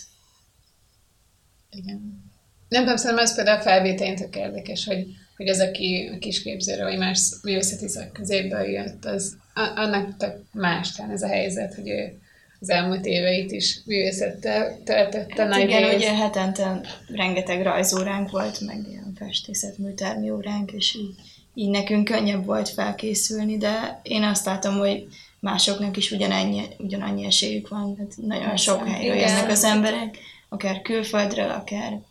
Igen. 1.75 2.23
Nem 2.69 2.81
tudom, 2.81 2.97
szerintem 2.97 3.25
ez 3.25 3.35
például 3.35 3.59
a 3.59 3.63
felvételén 3.63 4.15
tök 4.15 4.35
érdekes, 4.35 4.85
hogy, 4.85 5.05
hogy 5.37 5.47
az, 5.47 5.59
aki 5.59 6.11
a 6.13 6.17
kisképzőre 6.17 6.83
vagy 6.83 6.97
más 6.97 7.19
művészeti 7.43 7.87
szakközéből 7.87 8.63
jött, 8.63 9.05
az 9.05 9.37
annak 9.75 10.17
tök 10.17 10.43
más 10.51 10.91
talán 10.91 11.11
ez 11.11 11.21
a 11.21 11.27
helyzet, 11.27 11.73
hogy 11.73 11.89
ő 11.89 12.19
az 12.59 12.69
elmúlt 12.69 13.05
éveit 13.05 13.51
is 13.51 13.79
művészettel 13.85 14.77
töltötte 14.83 15.41
Hát 15.41 15.49
nagy 15.49 15.61
igen, 15.61 15.83
részt. 15.83 15.95
ugye 15.95 16.13
hetente 16.13 16.81
rengeteg 17.07 17.61
rajzóránk 17.61 18.31
volt, 18.31 18.59
meg 18.59 18.77
ilyen 18.89 19.13
festészetműtermi 19.15 20.29
óránk, 20.29 20.71
és 20.71 20.95
így, 20.95 21.15
így 21.53 21.69
nekünk 21.69 22.03
könnyebb 22.03 22.45
volt 22.45 22.69
felkészülni, 22.69 23.57
de 23.57 23.99
én 24.03 24.23
azt 24.23 24.45
látom, 24.45 24.77
hogy 24.77 25.07
másoknak 25.39 25.97
is 25.97 26.11
ugyanannyi, 26.11 26.61
ugyanannyi 26.77 27.25
esélyük 27.25 27.67
van. 27.67 27.95
Hát 27.97 28.13
nagyon 28.17 28.57
sok 28.57 28.87
helyről 28.87 29.15
jönnek 29.15 29.49
az 29.49 29.63
emberek, 29.63 30.17
akár 30.55 30.81
külföldről, 30.81 31.49
akár 31.49 32.01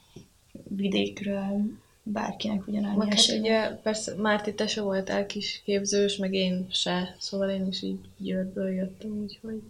vidékről, 0.68 1.60
bárkinek 2.02 2.66
ugyanannyi 2.66 2.96
Meg 2.96 3.14
hát 3.14 3.38
ugye, 3.38 3.68
persze 3.68 4.14
Márti, 4.16 4.54
te 4.54 4.66
se 4.66 4.80
voltál 4.80 5.26
kis 5.26 5.62
képzős, 5.64 6.16
meg 6.16 6.34
én 6.34 6.66
se, 6.70 7.16
szóval 7.18 7.50
én 7.50 7.66
is 7.66 7.82
így 7.82 7.98
Győrből 8.16 8.74
jöttem, 8.74 9.10
úgyhogy... 9.10 9.62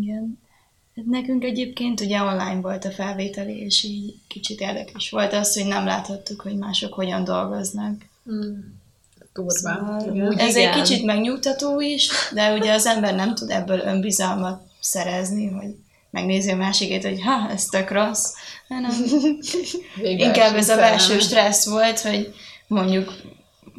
Igen. 0.00 0.38
Hát 0.96 1.04
nekünk 1.04 1.44
egyébként 1.44 2.00
ugye 2.00 2.20
online 2.20 2.60
volt 2.60 2.84
a 2.84 2.90
felvételi, 2.90 3.58
és 3.58 3.82
így 3.82 4.14
kicsit 4.28 4.60
érdekes 4.60 5.10
volt 5.10 5.32
az, 5.32 5.54
hogy 5.54 5.66
nem 5.66 5.84
láthattuk, 5.84 6.40
hogy 6.40 6.56
mások 6.56 6.92
hogyan 6.92 7.24
dolgoznak. 7.24 8.04
Mm. 8.30 8.58
Durva. 9.32 9.52
Szóval 9.52 10.34
ez 10.36 10.56
igen. 10.56 10.72
egy 10.72 10.82
kicsit 10.82 11.04
megnyugtató 11.04 11.80
is, 11.80 12.10
de 12.34 12.52
ugye 12.52 12.72
az 12.72 12.86
ember 12.86 13.14
nem 13.14 13.34
tud 13.34 13.50
ebből 13.50 13.78
önbizalmat 13.78 14.62
szerezni, 14.80 15.46
hogy 15.46 15.76
megnézi 16.12 16.50
a 16.50 16.56
másikét, 16.56 17.04
hogy 17.04 17.22
ha, 17.22 17.50
ez 17.50 17.64
tök 17.64 17.90
rossz, 17.90 18.32
hanem 18.68 18.90
inkább 20.02 20.56
ez 20.56 20.68
a 20.68 20.76
belső 20.76 21.18
stressz 21.18 21.68
volt, 21.68 22.00
hogy 22.00 22.34
mondjuk 22.66 23.12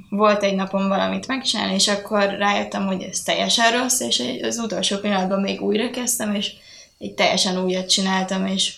volt 0.09 0.43
egy 0.43 0.55
napom 0.55 0.87
valamit 0.87 1.27
megcsinálni, 1.27 1.73
és 1.73 1.87
akkor 1.87 2.35
rájöttem, 2.37 2.85
hogy 2.85 3.01
ez 3.01 3.21
teljesen 3.21 3.71
rossz, 3.71 3.99
és 3.99 4.23
az 4.41 4.57
utolsó 4.57 4.97
pillanatban 4.97 5.41
még 5.41 5.61
újra 5.61 5.89
kezdtem, 5.89 6.35
és 6.35 6.51
egy 6.99 7.13
teljesen 7.13 7.63
újat 7.63 7.89
csináltam, 7.89 8.45
és, 8.45 8.75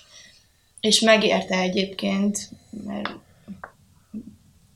és 0.80 1.00
megérte 1.00 1.58
egyébként, 1.58 2.50
mert 2.86 3.10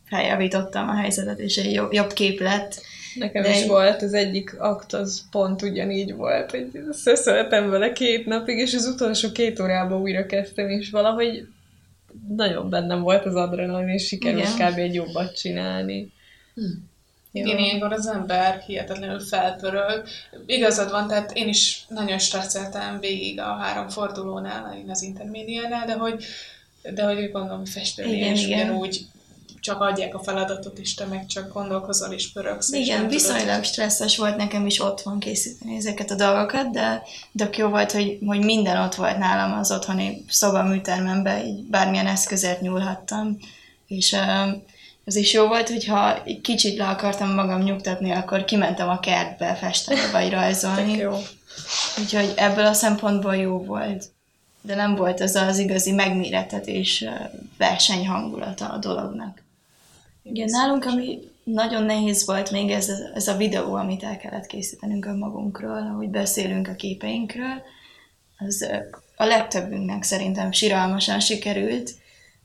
feljavítottam 0.06 0.90
a 0.90 0.96
helyzetet, 0.96 1.40
és 1.40 1.58
egy 1.58 1.74
jobb, 1.74 1.94
jobb 1.94 2.14
kép 2.14 2.40
lett. 2.40 2.82
Nekem 3.16 3.42
De 3.44 3.50
is 3.50 3.62
egy- 3.62 3.68
volt, 3.68 4.02
az 4.02 4.14
egyik 4.14 4.60
akt 4.60 4.94
az 4.94 5.24
pont 5.32 5.62
ugyanígy 5.62 6.16
volt, 6.16 6.52
hogy 6.52 6.72
szeszöltem 6.92 7.70
vele 7.70 7.92
két 7.92 8.26
napig, 8.26 8.58
és 8.58 8.74
az 8.74 8.86
utolsó 8.86 9.32
két 9.32 9.60
órában 9.60 10.02
újra 10.02 10.26
kezdtem, 10.26 10.70
és 10.70 10.90
valahogy 10.90 11.48
nagyon 12.28 12.70
bennem 12.70 13.02
volt 13.02 13.26
az 13.26 13.36
adrenalin, 13.36 13.88
és 13.90 14.06
sikerült 14.06 14.54
kb. 14.56 14.78
egy 14.78 14.94
jobbat 14.94 15.38
csinálni. 15.38 16.12
Igen, 17.32 17.58
ilyenkor 17.58 17.94
az 17.94 18.08
ember 18.08 18.60
hihetetlenül 18.60 19.20
felpörög. 19.20 20.04
Igazad 20.46 20.92
van, 20.92 21.08
tehát 21.08 21.32
én 21.34 21.48
is 21.48 21.86
nagyon 21.88 22.20
stresszeltem 22.20 23.00
végig 23.00 23.40
a 23.40 23.44
három 23.56 23.90
fordulónál, 23.90 24.78
én 24.78 24.90
az 24.90 25.02
intermédiánál, 25.02 25.86
de 25.86 25.94
hogy, 25.94 26.24
de 26.94 27.04
hogy 27.04 27.32
gondolom, 27.32 27.60
hogy 27.60 27.70
festőnél 27.70 28.32
is 28.32 28.46
ugyanúgy 28.46 29.06
csak 29.62 29.82
adják 29.82 30.16
a 30.16 30.24
feladatot, 30.24 30.78
és 30.78 30.94
te 30.94 31.06
meg 31.06 31.26
csak 31.26 31.54
gondolkozol 31.54 32.14
és 32.14 32.32
pörögsz. 32.32 32.72
és 32.72 32.80
Igen, 32.86 32.96
tudod, 32.98 33.12
viszonylag 33.12 33.56
hogy- 33.56 33.66
stresszes 33.66 34.18
volt 34.18 34.38
nekem 34.38 34.66
is 34.66 34.82
otthon 34.82 35.20
készíteni 35.20 35.76
ezeket 35.76 36.12
a 36.12 36.16
dolgokat, 36.16 36.72
de 36.72 37.02
tök 37.38 37.58
jó 37.58 37.68
volt, 37.68 37.92
hogy, 37.92 38.18
hogy 38.26 38.44
minden 38.44 38.78
ott 38.82 38.96
volt 38.96 39.18
nálam 39.18 39.60
az 39.60 39.72
otthoni 39.72 40.26
szobaműtermemben, 40.30 41.46
így 41.46 41.64
bármilyen 41.64 42.08
eszközért 42.08 42.62
nyúlhattam, 42.62 43.38
és 43.88 44.16
az 45.06 45.16
is 45.16 45.34
jó 45.34 45.48
volt, 45.48 45.70
hogyha 45.70 46.24
kicsit 46.42 46.78
le 46.78 46.88
akartam 46.88 47.34
magam 47.34 47.62
nyugtatni, 47.62 48.12
akkor 48.12 48.46
kimentem 48.46 48.90
a 48.90 49.00
kertbe 49.00 49.56
festeni 49.56 50.00
vagy 50.12 50.30
rajzolni. 50.40 50.96
Jó. 50.98 51.18
Úgyhogy 52.00 52.34
ebből 52.36 52.66
a 52.66 52.74
szempontból 52.74 53.36
jó 53.36 53.58
volt. 53.64 54.06
De 54.62 54.76
nem 54.76 54.96
volt 54.96 55.22
ez 55.22 55.36
az 55.36 55.58
igazi 55.58 55.92
megmérettetés 55.92 57.06
versenyhangulata 57.58 58.66
a 58.70 58.78
dolognak. 58.78 59.44
Igen, 60.32 60.50
nálunk, 60.50 60.86
ami 60.86 61.20
nagyon 61.44 61.84
nehéz 61.84 62.26
volt 62.26 62.52
még 62.52 62.70
ez, 62.70 62.90
a- 62.90 63.12
ez 63.16 63.28
a 63.28 63.38
videó, 63.38 63.74
amit 63.74 64.04
el 64.04 64.18
kellett 64.18 64.46
készítenünk 64.46 65.06
önmagunkról, 65.06 65.90
ahogy 65.94 66.10
beszélünk 66.10 66.68
a 66.68 66.76
képeinkről, 66.76 67.62
az 68.38 68.70
a 69.16 69.26
legtöbbünknek 69.26 70.04
szerintem 70.04 70.52
siralmasan 70.52 71.20
sikerült, 71.20 71.92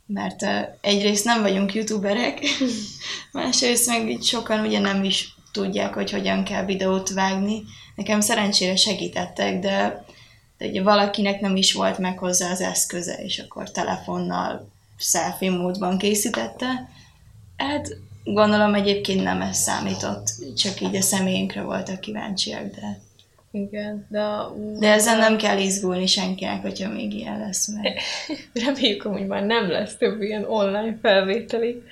mert 0.07 0.45
egyrészt 0.81 1.25
nem 1.25 1.43
vagyunk 1.43 1.75
youtuberek, 1.75 2.41
másrészt 3.33 3.87
meg 3.87 4.11
így 4.11 4.25
sokan 4.25 4.65
ugye 4.67 4.79
nem 4.79 5.05
is 5.05 5.35
tudják, 5.53 5.95
hogy 5.95 6.11
hogyan 6.11 6.45
kell 6.45 6.65
videót 6.65 7.11
vágni. 7.11 7.63
Nekem 7.97 8.21
szerencsére 8.21 8.77
segítettek, 8.77 9.61
de, 9.61 10.05
de 10.59 10.67
ugye 10.67 10.83
valakinek 10.83 11.41
nem 11.41 11.57
is 11.57 11.73
volt 11.73 11.99
meg 11.99 12.19
hozzá 12.19 12.51
az 12.51 12.61
eszköze, 12.61 13.15
és 13.15 13.39
akkor 13.39 13.71
telefonnal 13.71 14.69
selfie 14.99 15.51
módban 15.51 15.99
készítette. 15.99 16.89
Hát 17.69 17.97
gondolom 18.25 18.75
egyébként 18.75 19.23
nem 19.23 19.41
ez 19.41 19.57
számított, 19.57 20.27
csak 20.57 20.81
így 20.81 20.97
a 20.97 21.01
személyünkre 21.01 21.63
voltak 21.63 22.01
kíváncsiak, 22.01 22.75
de, 22.75 22.99
Igen, 23.51 24.07
de, 24.11 24.27
de 24.79 24.93
ezzel 24.93 25.19
nem 25.19 25.37
kell 25.37 25.59
izgulni 25.59 26.07
senkinek, 26.07 26.63
hogyha 26.63 26.93
még 26.93 27.15
ilyen 27.15 27.39
lesz, 27.39 27.69
mert 27.69 27.99
reméljük, 28.65 29.03
hogy 29.03 29.27
már 29.27 29.43
nem 29.43 29.71
lesz 29.71 29.97
több 29.97 30.23
ilyen 30.23 30.45
online 30.45 30.99
felvételi, 31.03 31.83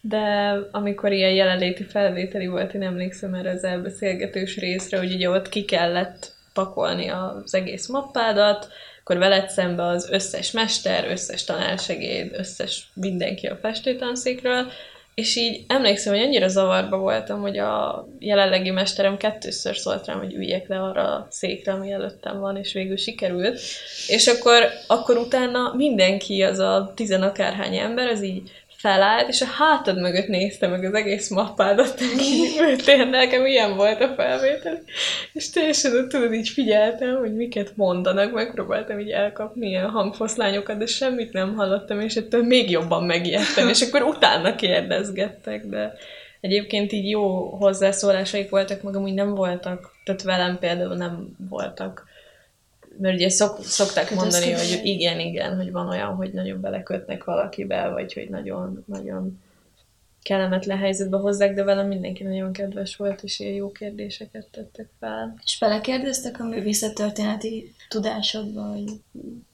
de 0.00 0.56
amikor 0.70 1.12
ilyen 1.12 1.32
jelenléti 1.32 1.84
felvételi 1.84 2.46
volt, 2.46 2.74
én 2.74 2.82
emlékszem 2.82 3.34
erre 3.34 3.50
az 3.50 3.64
elbeszélgetős 3.64 4.56
részre, 4.56 4.98
hogy 4.98 5.14
ugye 5.14 5.30
ott 5.30 5.48
ki 5.48 5.64
kellett 5.64 6.34
pakolni 6.52 7.08
az 7.08 7.54
egész 7.54 7.88
mappádat, 7.88 8.68
akkor 9.00 9.18
veled 9.18 9.48
szembe 9.48 9.82
az 9.82 10.08
összes 10.10 10.50
mester, 10.50 11.10
összes 11.10 11.44
tanársegéd, 11.44 12.34
összes 12.38 12.90
mindenki 12.94 13.46
a 13.46 13.56
festőtanszékről, 13.56 14.66
és 15.20 15.36
így 15.36 15.64
emlékszem, 15.66 16.14
hogy 16.14 16.22
annyira 16.22 16.48
zavarba 16.48 16.96
voltam, 16.98 17.40
hogy 17.40 17.58
a 17.58 18.06
jelenlegi 18.18 18.70
mesterem 18.70 19.16
kettőször 19.16 19.76
szólt 19.76 20.06
rám, 20.06 20.18
hogy 20.18 20.34
üljek 20.34 20.68
le 20.68 20.80
arra 20.82 21.02
a 21.02 21.26
székre, 21.30 21.72
ami 21.72 21.92
előttem 21.92 22.40
van, 22.40 22.56
és 22.56 22.72
végül 22.72 22.96
sikerült. 22.96 23.60
És 24.06 24.26
akkor, 24.26 24.68
akkor 24.86 25.16
utána 25.16 25.72
mindenki, 25.74 26.42
az 26.42 26.58
a 26.58 26.92
tizenakárhány 26.96 27.76
ember, 27.76 28.06
az 28.08 28.22
így 28.22 28.50
felállt, 28.76 29.28
és 29.28 29.40
a 29.40 29.46
hátad 29.58 30.00
mögött 30.00 30.26
nézte 30.26 30.66
meg 30.66 30.84
az 30.84 30.94
egész 30.94 31.28
mappádat, 31.28 32.00
ültél, 32.68 33.04
nekem 33.04 33.46
ilyen 33.46 33.76
volt 33.76 34.00
a 34.00 34.14
felvétel. 34.16 34.82
És 35.36 35.50
teljesen 35.50 36.08
tudod, 36.08 36.32
így 36.32 36.48
figyeltem, 36.48 37.16
hogy 37.16 37.34
miket 37.34 37.76
mondanak, 37.76 38.32
megpróbáltam 38.32 39.00
így 39.00 39.10
elkapni 39.10 39.66
ilyen 39.68 39.90
hangfoszlányokat, 39.90 40.78
de 40.78 40.86
semmit 40.86 41.32
nem 41.32 41.54
hallottam, 41.54 42.00
és 42.00 42.16
ettől 42.16 42.42
még 42.42 42.70
jobban 42.70 43.04
megijedtem, 43.04 43.68
és 43.68 43.82
akkor 43.82 44.02
utána 44.02 44.54
kérdezgettek, 44.54 45.66
de 45.66 45.94
egyébként 46.40 46.92
így 46.92 47.08
jó 47.08 47.48
hozzászólásaik 47.48 48.50
voltak, 48.50 48.82
meg 48.82 48.96
amúgy 48.96 49.14
nem 49.14 49.34
voltak, 49.34 49.90
tehát 50.04 50.22
velem 50.22 50.58
például 50.58 50.96
nem 50.96 51.36
voltak. 51.48 52.06
Mert 52.98 53.14
ugye 53.14 53.28
szok, 53.28 53.58
szokták 53.62 54.14
mondani, 54.14 54.52
hogy 54.52 54.80
igen, 54.82 55.20
igen, 55.20 55.56
hogy 55.56 55.72
van 55.72 55.88
olyan, 55.88 56.14
hogy 56.14 56.32
nagyon 56.32 56.60
belekötnek 56.60 57.24
valakibe, 57.24 57.88
vagy 57.88 58.12
hogy 58.12 58.28
nagyon, 58.28 58.84
nagyon 58.86 59.40
kellemetlen 60.26 60.78
helyzetbe 60.78 61.16
hozzák, 61.16 61.54
de 61.54 61.64
velem 61.64 61.86
mindenki 61.86 62.22
nagyon 62.22 62.52
kedves 62.52 62.96
volt, 62.96 63.22
és 63.22 63.38
ilyen 63.38 63.52
jó 63.52 63.72
kérdéseket 63.72 64.46
tettek 64.50 64.88
fel. 65.00 65.34
És 65.44 65.58
belekérdeztek 65.58 66.40
a 66.40 66.44
művészettörténeti 66.44 67.74
tudásodba, 67.88 68.68
vagy 68.68 68.84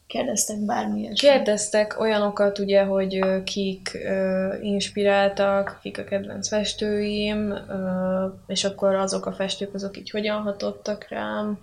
kérdeztek 0.07 0.59
bármi 0.59 1.00
ilyesmi? 1.00 1.29
Kérdeztek 1.29 2.00
olyanokat, 2.00 2.59
ugye, 2.59 2.83
hogy 2.83 3.43
kik 3.45 3.91
ö, 4.05 4.55
inspiráltak, 4.61 5.79
kik 5.83 5.99
a 5.99 6.05
kedvenc 6.05 6.49
festőim, 6.49 7.50
ö, 7.50 8.26
és 8.47 8.64
akkor 8.64 8.95
azok 8.95 9.26
a 9.26 9.33
festők, 9.33 9.75
azok 9.75 9.97
így 9.99 10.11
hogyan 10.11 10.43
hatottak 10.43 11.09
rám. 11.09 11.59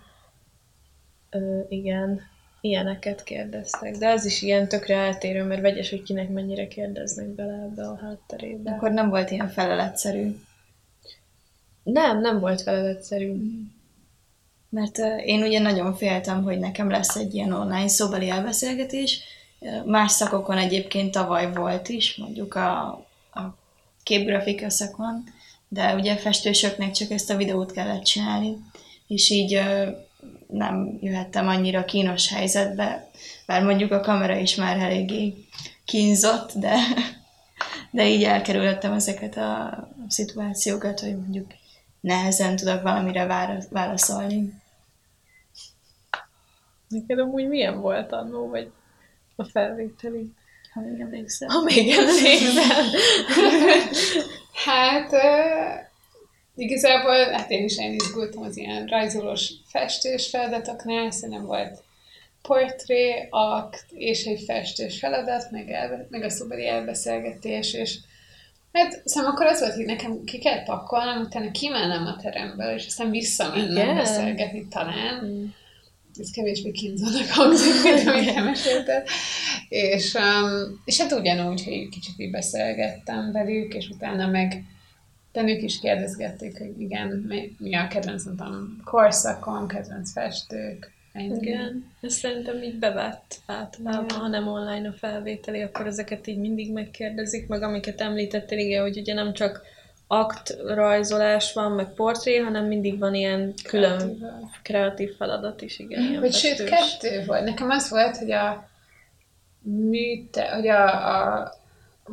Ö, 1.30 1.60
igen, 1.70 2.22
ilyeneket 2.62 3.24
kérdeztek. 3.24 3.98
De 3.98 4.08
ez 4.08 4.26
is 4.26 4.42
ilyen 4.42 4.68
tökre 4.68 4.96
eltérő, 4.96 5.44
mert 5.44 5.62
vegyes, 5.62 5.90
hogy 5.90 6.04
kinek 6.04 6.30
mennyire 6.30 6.68
kérdeznek 6.68 7.28
bele 7.28 7.54
ebbe 7.54 7.88
a 7.88 8.00
hátterébe. 8.02 8.72
Akkor 8.72 8.92
nem 8.92 9.10
volt 9.10 9.32
ilyen 9.32 9.50
feleletszerű. 9.50 10.36
Nem, 11.84 12.22
nem 12.22 12.40
volt 12.40 12.62
feleletszerű. 12.62 13.34
Mert 14.70 14.98
uh, 14.98 15.28
én 15.28 15.44
ugye 15.44 15.60
nagyon 15.60 15.96
féltem, 15.96 16.44
hogy 16.44 16.60
nekem 16.60 16.90
lesz 16.90 17.16
egy 17.16 17.34
ilyen 17.34 17.52
online 17.52 17.88
szóbeli 17.88 18.30
elbeszélgetés. 18.30 19.22
Más 19.86 20.12
szakokon 20.12 20.58
egyébként 20.58 21.12
tavaly 21.12 21.54
volt 21.54 21.90
is, 21.90 22.16
mondjuk 22.16 22.56
a, 22.56 22.88
a 23.34 23.58
képgrafika 24.04 24.70
szakon, 24.70 25.24
de 25.68 25.96
ugye 25.96 26.16
festősöknek 26.16 26.92
csak 26.92 27.12
ezt 27.12 27.30
a 27.30 27.36
videót 27.36 27.72
kellett 27.72 28.04
csinálni, 28.04 28.58
és 29.08 29.30
így 29.30 29.56
uh, 29.56 29.88
nem 30.48 30.98
jöhettem 31.02 31.48
annyira 31.48 31.86
kínos 31.86 32.34
helyzetbe, 32.34 33.10
bár 33.46 33.64
mondjuk 33.64 33.92
a 33.92 34.00
kamera 34.00 34.36
is 34.36 34.56
már 34.56 34.78
eléggé 34.78 35.34
kínzott, 35.86 36.52
de, 36.54 36.76
de 37.92 38.08
így 38.08 38.24
elkerülhettem 38.24 38.94
ezeket 38.94 39.38
a 39.38 39.88
szituációkat, 40.08 41.00
hogy 41.00 41.18
mondjuk 41.18 41.52
nehezen 42.00 42.56
tudok 42.56 42.82
valamire 42.82 43.26
válaszolni. 43.70 44.54
Neked 46.88 47.20
amúgy 47.20 47.48
milyen 47.48 47.82
volt 47.82 48.12
annó, 48.12 48.50
vagy 48.50 48.72
a 49.36 49.44
felvételi? 49.44 50.34
Ha 50.74 50.82
még 50.82 51.00
emlékszel. 51.00 51.50
Ha 51.50 51.64
még 51.64 51.92
emlékszel. 51.92 52.86
Hát 54.66 55.12
uh, 55.12 55.89
igazából, 56.60 57.32
hát 57.32 57.50
én 57.50 57.64
is 57.64 57.78
én 57.78 57.94
izgultam 57.94 58.44
az 58.44 58.58
ilyen 58.58 58.86
rajzolós 58.86 59.52
festős 59.66 60.30
feladatoknál, 60.30 61.12
szerintem 61.12 61.46
volt 61.46 61.84
portré, 62.42 63.28
akt 63.30 63.86
és 63.90 64.26
egy 64.26 64.42
festős 64.42 65.00
feladat, 65.00 65.52
meg, 65.52 65.70
elbe, 65.70 66.08
meg 66.10 66.24
a 66.24 66.30
szobeli 66.30 66.68
elbeszélgetés, 66.68 67.74
és 67.74 67.98
hát 68.72 69.02
szóval 69.06 69.32
akkor 69.32 69.46
az 69.46 69.60
volt, 69.60 69.74
hogy 69.74 69.86
nekem 69.86 70.24
ki 70.24 70.40
kell 70.40 70.64
pakolnom, 70.64 71.22
utána 71.22 71.52
kimennem 71.52 72.06
a 72.06 72.22
teremből, 72.22 72.74
és 72.74 72.86
aztán 72.86 73.10
visszamennem 73.10 73.72
Igen? 73.72 73.96
beszélgetni 73.96 74.68
talán. 74.68 75.54
Ez 76.20 76.32
kevésbé 76.32 76.72
kínzónak 76.72 77.30
hangzik, 77.30 77.84
mint 77.84 78.08
amit 78.08 78.30
elmesélted. 78.30 79.08
És, 79.70 80.14
um, 80.14 80.82
és 80.86 81.02
hát 81.02 81.12
ugyanúgy, 81.12 81.64
hogy 81.64 81.90
kicsit 81.90 82.14
így 82.18 82.32
beszélgettem 82.32 83.32
velük, 83.32 83.74
és 83.74 83.90
utána 83.90 84.28
meg 84.28 84.64
de 85.32 85.42
ők 85.42 85.62
is 85.62 85.80
kérdezgették, 85.80 86.58
hogy 86.58 86.82
igen, 86.82 87.08
mi, 87.28 87.56
mi 87.60 87.76
a 87.76 87.88
kedvenc, 87.88 88.24
nem 88.24 88.36
tudom, 88.36 88.82
korszakon, 88.86 89.68
kedvenc 89.68 90.12
festők. 90.12 90.92
ennyi. 91.14 91.36
Igen, 91.42 91.92
ez 92.02 92.14
szerintem 92.14 92.64
így 92.64 92.80
bevett 92.80 93.36
általában, 93.46 94.04
Igen. 94.04 94.18
ha 94.18 94.28
nem 94.28 94.48
online 94.48 94.88
a 94.88 94.94
felvételi, 94.94 95.62
akkor 95.62 95.88
ezeket 95.88 96.28
így 96.28 96.38
mindig 96.38 96.74
megkérdezik, 96.74 97.48
meg 97.48 97.62
amiket 97.62 98.02
említettél, 98.02 98.58
igen, 98.58 98.82
hogy 98.82 98.98
ugye 98.98 99.14
nem 99.14 99.34
csak 99.34 99.62
akt 100.08 100.58
rajzolás 100.66 101.54
van, 101.54 101.72
meg 101.72 101.94
portré, 101.94 102.38
hanem 102.38 102.66
mindig 102.66 103.00
van 103.00 103.14
ilyen 103.14 103.54
külön 103.64 103.98
Kreatív. 103.98 104.28
kreatív 104.64 105.16
feladat 105.16 105.62
is, 105.62 105.80
igen. 105.80 106.20
Vagy 106.20 106.34
sőt, 106.34 106.64
kettő 106.64 107.24
volt. 107.26 107.44
Nekem 107.44 107.70
az 107.70 107.90
volt, 107.90 108.18
hogy 108.18 108.32
a 108.32 108.70
műte, 109.62 110.50
hogy 110.50 110.68
a, 110.68 110.86
a 111.38 111.54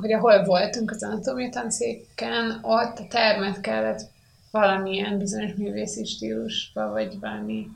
hogy 0.00 0.12
ahol 0.12 0.44
voltunk 0.44 0.90
az 0.90 1.02
anatómia 1.02 1.48
tanszéken, 1.48 2.58
ott 2.62 2.98
a 2.98 3.06
termet 3.08 3.60
kellett 3.60 4.00
valamilyen 4.50 5.18
bizonyos 5.18 5.54
művészi 5.54 6.04
stílusba, 6.04 6.90
vagy 6.90 7.18
valami, 7.20 7.66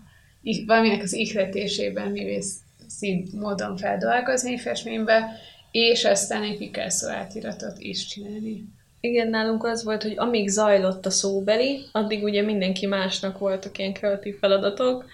valaminek 0.67 1.03
az 1.03 1.13
ihletésében 1.13 2.11
művészi 2.11 3.29
módon 3.33 3.77
feldolgozni 3.77 4.59
festménybe, 4.59 5.33
és 5.71 6.05
aztán 6.05 6.43
egy 6.43 6.57
Picasso 6.57 7.09
átiratot 7.09 7.79
is 7.79 8.07
csinálni. 8.07 8.65
Igen, 9.01 9.29
nálunk 9.29 9.65
az 9.65 9.85
volt, 9.85 10.03
hogy 10.03 10.15
amíg 10.17 10.49
zajlott 10.49 11.07
a 11.07 11.11
szóbeli, 11.11 11.81
addig 11.93 12.23
ugye 12.23 12.43
mindenki 12.43 12.87
másnak 12.87 13.39
voltak 13.39 13.79
ilyen 13.79 13.93
kreatív 13.93 14.39
feladatok. 14.39 15.05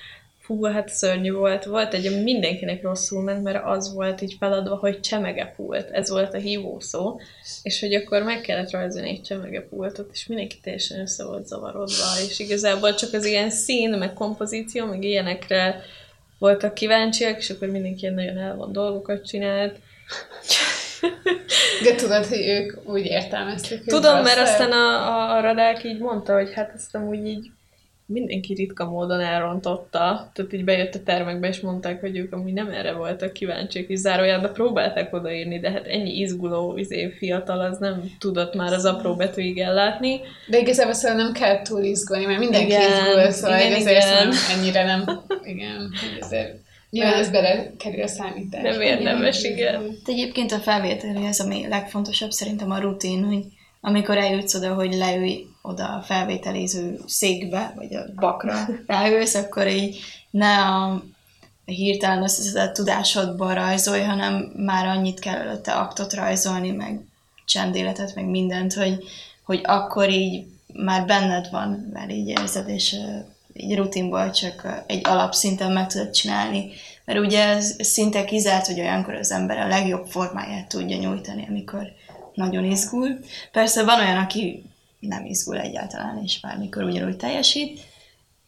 Fú, 0.46 0.64
hát 0.64 0.88
szörnyű 0.88 1.32
volt. 1.32 1.64
Volt 1.64 1.94
egy, 1.94 2.22
mindenkinek 2.22 2.82
rosszul 2.82 3.22
ment, 3.22 3.42
mert 3.42 3.64
az 3.64 3.94
volt 3.94 4.20
így 4.20 4.36
feladva, 4.38 4.76
hogy 4.76 5.00
csemegepult. 5.00 5.90
Ez 5.90 6.10
volt 6.10 6.34
a 6.34 6.38
hívó 6.38 6.80
szó. 6.80 7.20
És 7.62 7.80
hogy 7.80 7.94
akkor 7.94 8.22
meg 8.22 8.40
kellett 8.40 8.70
rajzolni 8.70 9.08
egy 9.08 9.22
csemegepultot, 9.22 10.10
és 10.12 10.26
mindenki 10.26 10.58
teljesen 10.62 11.00
össze 11.00 11.24
volt 11.24 11.46
zavarodva, 11.46 12.20
és 12.28 12.38
igazából 12.38 12.94
csak 12.94 13.12
az 13.12 13.24
ilyen 13.24 13.50
szín, 13.50 13.90
meg 13.90 14.12
kompozíció, 14.12 14.86
meg 14.86 15.04
ilyenekre 15.04 15.82
voltak 16.38 16.74
kíváncsiak, 16.74 17.38
és 17.38 17.50
akkor 17.50 17.68
mindenki 17.68 18.00
ilyen 18.02 18.14
nagyon 18.14 18.38
elvon 18.38 18.72
dolgokat 18.72 19.26
csinált. 19.26 19.76
De 21.82 21.94
tudod, 21.94 22.26
hogy 22.26 22.46
ők 22.48 22.88
úgy 22.88 23.04
értelmezték, 23.04 23.84
Tudom, 23.84 24.22
mert 24.22 24.38
aztán 24.38 24.72
a, 24.72 25.08
a, 25.08 25.36
a 25.36 25.40
Radák 25.40 25.84
így 25.84 25.98
mondta, 25.98 26.34
hogy 26.34 26.52
hát 26.54 26.72
ezt 26.74 26.94
amúgy 26.94 27.26
így 27.26 27.50
mindenki 28.06 28.54
ritka 28.54 28.84
módon 28.84 29.20
elrontotta. 29.20 30.30
Tehát 30.32 30.52
így 30.52 30.64
bejött 30.64 30.94
a 30.94 31.02
termekbe, 31.02 31.48
és 31.48 31.60
mondták, 31.60 32.00
hogy 32.00 32.16
ők 32.16 32.32
amúgy 32.32 32.52
nem 32.52 32.68
erre 32.68 32.92
voltak 32.92 33.32
kíváncsiak, 33.32 33.88
és 33.88 33.98
zárójelben 33.98 34.52
próbálták 34.52 35.14
odaírni, 35.14 35.58
de 35.58 35.70
hát 35.70 35.86
ennyi 35.86 36.18
izguló 36.18 36.76
izé, 36.76 37.10
fiatal 37.18 37.60
az 37.60 37.78
nem 37.78 38.10
tudott 38.18 38.54
már 38.54 38.72
az 38.72 38.84
apró 38.84 39.14
betűig 39.14 39.58
ellátni. 39.58 40.20
De 40.46 40.58
igazából 40.58 40.92
szóval 40.92 41.16
nem 41.16 41.32
kell 41.32 41.62
túl 41.62 41.82
izgulni, 41.82 42.24
mert 42.24 42.38
mindenki 42.38 42.66
Igen, 42.66 42.90
izgul, 42.90 43.30
szóval 43.30 43.58
igen, 43.58 43.72
ezért 43.72 44.04
igen. 44.04 44.32
ennyire 44.56 44.84
nem, 44.84 45.04
igen, 45.42 45.90
ezért 46.20 46.64
nyilván 46.90 47.14
ez 47.14 47.30
belekerül 47.30 48.02
a 48.02 48.06
számításba. 48.06 48.68
Nem 48.68 48.80
érdemes, 48.80 49.42
igen. 49.42 49.82
De 50.04 50.12
egyébként 50.12 50.52
a 50.52 50.58
felvételhez, 50.58 51.40
ami 51.40 51.66
legfontosabb 51.68 52.30
szerintem 52.30 52.70
a 52.70 52.78
rutin, 52.78 53.24
hogy 53.24 53.44
amikor 53.80 54.16
eljutsz 54.16 54.54
oda, 54.54 54.74
hogy 54.74 54.94
leülj 54.94 55.46
oda 55.66 55.84
a 55.84 56.02
felvételiző 56.02 57.00
székbe, 57.06 57.72
vagy 57.76 57.94
a 57.94 58.04
bakra 58.14 58.68
ráülsz, 58.86 59.34
akkor 59.34 59.66
így 59.66 59.98
ne 60.30 60.58
a 60.58 61.02
hirtelen 61.64 62.22
összeszedett 62.22 62.74
tudásodból 62.74 63.54
rajzolj, 63.54 64.02
hanem 64.02 64.52
már 64.56 64.86
annyit 64.86 65.18
kell 65.18 65.36
előtte 65.36 65.72
aktot 65.72 66.14
rajzolni, 66.14 66.70
meg 66.70 67.00
csendéletet, 67.44 68.14
meg 68.14 68.24
mindent, 68.24 68.74
hogy, 68.74 69.04
hogy 69.44 69.60
akkor 69.64 70.10
így 70.10 70.46
már 70.72 71.06
benned 71.06 71.48
van, 71.50 71.90
már 71.92 72.10
így 72.10 72.28
érzed, 72.28 72.68
és 72.68 72.92
ö, 72.92 73.18
így 73.52 73.76
rutinból 73.76 74.30
csak 74.30 74.84
egy 74.86 75.00
alapszinten 75.04 75.72
meg 75.72 75.86
tudod 75.86 76.10
csinálni. 76.10 76.70
Mert 77.04 77.18
ugye 77.18 77.48
ez 77.48 77.74
szinte 77.78 78.24
kizárt, 78.24 78.66
hogy 78.66 78.80
olyankor 78.80 79.14
az 79.14 79.32
ember 79.32 79.58
a 79.58 79.66
legjobb 79.66 80.06
formáját 80.06 80.68
tudja 80.68 80.96
nyújtani, 80.96 81.46
amikor 81.48 81.92
nagyon 82.34 82.64
izgul. 82.64 83.18
Persze 83.52 83.84
van 83.84 84.00
olyan, 84.00 84.16
aki 84.16 84.64
nem 85.06 85.24
izgul 85.24 85.58
egyáltalán, 85.60 86.22
és 86.22 86.40
bármikor 86.40 86.82
ugyanúgy 86.82 87.16
teljesít, 87.16 87.80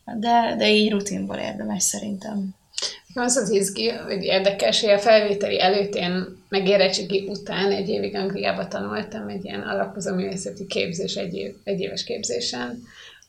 de, 0.05 0.55
de 0.59 0.71
így 0.71 0.91
rutinból 0.91 1.37
érdemes 1.37 1.83
szerintem. 1.83 2.57
Az 3.15 3.37
az 3.37 3.51
izgi, 3.51 3.89
hogy 3.89 4.23
érdekes, 4.23 4.81
hogy 4.81 4.91
a 4.91 4.99
felvételi 4.99 5.61
előtt 5.61 5.95
én 5.95 6.25
meg 6.49 6.69
érettségi 6.69 7.29
után 7.29 7.71
egy 7.71 7.89
évig 7.89 8.15
Angliába 8.15 8.69
tanultam 8.69 9.29
egy 9.29 9.45
ilyen 9.45 9.61
alapozó 9.61 10.15
művészeti 10.15 10.67
képzés, 10.67 11.15
egy, 11.15 11.35
év, 11.35 11.55
egy 11.65 11.81
éves 11.81 12.05
képzésen, 12.05 12.83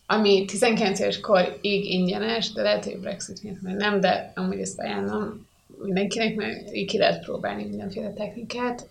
ami 0.05 0.45
19 0.45 0.99
éves 0.99 1.19
korig 1.19 1.85
ingyenes, 1.91 2.51
de 2.51 2.61
lehet, 2.61 2.83
hogy 2.83 2.97
Brexit 2.97 3.43
miatt 3.43 3.61
már 3.61 3.75
nem, 3.75 3.99
de 3.99 4.31
amúgy 4.35 4.59
ezt 4.59 4.79
ajánlom 4.79 5.47
mindenkinek, 5.83 6.35
mert 6.35 6.73
így 6.73 6.87
ki 6.87 6.97
lehet 6.97 7.23
próbálni 7.23 7.63
mindenféle 7.63 8.13
technikát. 8.13 8.87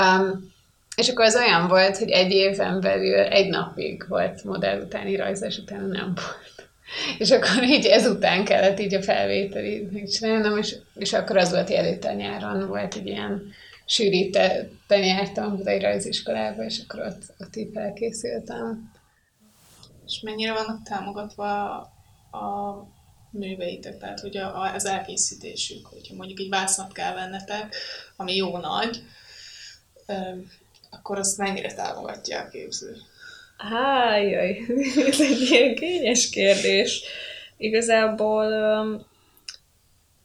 Um, 0.00 0.54
és 0.96 1.08
akkor 1.08 1.24
az 1.24 1.34
olyan 1.34 1.68
volt, 1.68 1.98
hogy 1.98 2.10
egy 2.10 2.30
éven 2.30 2.80
belül 2.80 3.18
egy 3.18 3.48
napig 3.48 4.04
volt 4.08 4.44
modell 4.44 4.80
utáni 4.80 5.16
rajzás, 5.16 5.58
utána 5.58 5.86
nem 5.86 6.14
volt. 6.14 6.68
És 7.18 7.30
akkor 7.30 7.62
így 7.62 7.86
ezután 7.86 8.44
kellett 8.44 8.80
így 8.80 8.94
a 8.94 9.02
felvételi 9.02 9.88
megcsinálnom, 9.92 10.58
és, 10.58 10.76
és 10.94 11.12
akkor 11.12 11.36
az 11.36 11.50
volt, 11.50 11.66
hogy 11.66 11.76
előtte 11.76 12.14
nyáron 12.14 12.68
volt 12.68 12.94
egy 12.94 13.06
ilyen 13.06 13.52
sűrítetten 13.86 15.04
jártam 15.04 15.56
Budai 15.56 15.78
Rajziskolába, 15.78 16.64
és 16.64 16.80
akkor 16.84 17.06
ott, 17.06 17.22
ott 17.38 17.56
így 17.56 17.70
felkészültem. 17.74 18.92
És 20.06 20.20
mennyire 20.20 20.52
vannak 20.52 20.82
támogatva 20.82 21.74
a 22.30 22.74
műveitek, 23.30 23.98
tehát 23.98 24.20
hogy 24.20 24.36
a, 24.36 24.62
a, 24.62 24.74
az 24.74 24.86
elkészítésük, 24.86 25.86
hogyha 25.86 26.14
mondjuk 26.14 26.38
egy 26.38 26.48
vásznat 26.48 26.92
kell 26.92 27.14
vennetek, 27.14 27.74
ami 28.16 28.34
jó 28.34 28.58
nagy, 28.58 29.02
akkor 30.98 31.18
azt 31.18 31.38
mennyire 31.38 31.74
támogatja 31.74 32.40
a 32.40 32.48
képző? 32.48 32.96
Hájjaj, 33.56 34.60
ez 35.10 35.20
egy 35.20 35.40
ilyen 35.50 35.74
kényes 35.74 36.30
kérdés. 36.30 37.02
Igazából, 37.56 38.52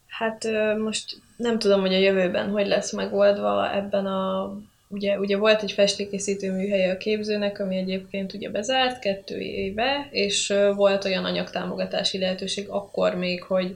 hát 0.08 0.48
most 0.78 1.22
nem 1.38 1.60
tudom, 1.60 1.82
hogy 1.82 1.94
a 1.94 1.98
jövőben 1.98 2.50
hogy 2.50 2.68
lesz 2.68 2.92
megoldva 2.92 3.76
ebben 3.76 4.06
a 4.06 4.54
ugye, 4.88 5.20
ugye 5.20 5.38
volt 5.38 5.62
egy 5.62 5.72
festékészítő 5.72 6.52
műhelye 6.52 6.92
a 6.92 6.98
képzőnek, 6.98 7.60
ami 7.60 7.78
egyébként 7.78 8.34
ugye 8.34 8.50
bezárt 8.50 9.00
kettő 9.00 9.40
éve, 9.40 10.08
és 10.12 10.54
volt 10.76 11.06
olyan 11.06 11.26
anyagtámogatási 11.26 12.20
lehetőség 12.20 12.68
akkor 12.70 13.16
még, 13.16 13.44
hogy 13.44 13.76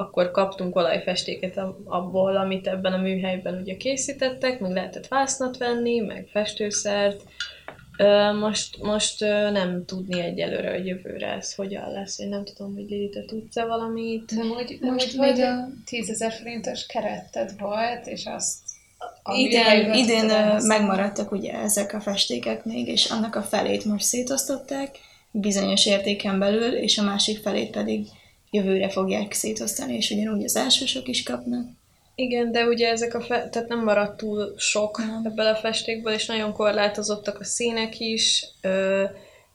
akkor 0.00 0.30
kaptunk 0.30 0.76
olajfestéket 0.76 1.60
abból, 1.84 2.36
amit 2.36 2.66
ebben 2.66 2.92
a 2.92 2.96
műhelyben 2.96 3.60
ugye 3.60 3.76
készítettek, 3.76 4.60
meg 4.60 4.72
lehetett 4.72 5.08
vásznat 5.08 5.56
venni, 5.56 5.98
meg 5.98 6.28
festőszert. 6.30 7.22
Most, 8.40 8.82
most 8.82 9.20
nem 9.52 9.84
tudni 9.86 10.20
egyelőre, 10.20 10.70
hogy 10.70 10.86
jövőre 10.86 11.26
ez 11.26 11.54
hogyan 11.54 11.90
lesz. 11.90 12.18
Én 12.18 12.28
nem 12.28 12.44
tudom, 12.44 12.74
hogy 12.74 12.88
Lili, 12.88 13.08
te 13.08 13.24
tudsz-e 13.24 13.64
valamit? 13.64 14.30
Nem, 14.30 14.48
hogy, 14.48 14.78
most 14.80 15.16
még 15.16 15.40
a 15.40 15.68
10 15.84 16.10
ezer 16.10 16.32
forintos 16.32 16.86
keretted 16.86 17.58
volt, 17.58 18.06
és 18.06 18.26
azt 18.26 18.58
idén, 19.34 19.92
idén 19.92 20.30
megmaradtak 20.62 21.32
ugye 21.32 21.52
ezek 21.52 21.92
a 21.94 22.00
festékek 22.00 22.64
még, 22.64 22.88
és 22.88 23.10
annak 23.10 23.34
a 23.34 23.42
felét 23.42 23.84
most 23.84 24.04
szétosztották 24.04 24.98
bizonyos 25.30 25.86
értéken 25.86 26.38
belül, 26.38 26.74
és 26.74 26.98
a 26.98 27.02
másik 27.02 27.38
felét 27.38 27.70
pedig 27.70 28.06
jövőre 28.50 28.88
fogják 28.88 29.32
szétosztani, 29.32 29.96
és 29.96 30.10
ugyanúgy 30.10 30.44
az 30.44 30.56
elsősök 30.56 31.08
is 31.08 31.22
kapnak. 31.22 31.66
Igen, 32.14 32.52
de 32.52 32.64
ugye 32.64 32.88
ezek 32.88 33.14
a 33.14 33.20
fe- 33.20 33.50
tehát 33.50 33.68
nem 33.68 33.84
maradt 33.84 34.16
túl 34.16 34.54
sok 34.56 34.98
nem. 34.98 35.22
ebből 35.24 35.46
a 35.46 35.54
festékből, 35.54 36.12
és 36.12 36.26
nagyon 36.26 36.52
korlátozottak 36.52 37.40
a 37.40 37.44
színek 37.44 38.00
is, 38.00 38.46
ö, 38.60 39.04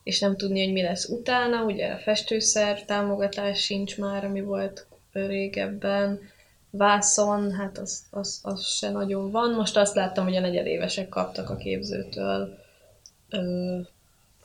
és 0.04 0.20
nem 0.20 0.38
tudni, 0.38 0.64
hogy 0.64 0.74
mi 0.74 0.82
lesz 0.82 1.10
utána. 1.10 1.64
Ugye 1.64 1.88
a 1.88 1.98
festőszer 1.98 2.86
támogatás 2.86 3.64
sincs 3.64 3.98
már, 3.98 4.26
ami 4.26 4.42
volt 4.42 4.86
régebben. 5.12 6.20
Vászon, 6.70 7.52
hát 7.52 7.78
az, 7.78 8.04
az, 8.12 8.40
az 8.44 8.66
se 8.66 8.90
nagyon 8.90 9.32
van. 9.32 9.54
Most 9.54 9.78
azt 9.78 9.96
láttam, 9.96 10.24
hogy 10.24 10.36
a 10.36 10.40
negyedévesek 10.40 11.10
kaptak 11.10 11.50
a 11.50 11.56
képzőtől 11.56 12.58
ö, 13.30 13.80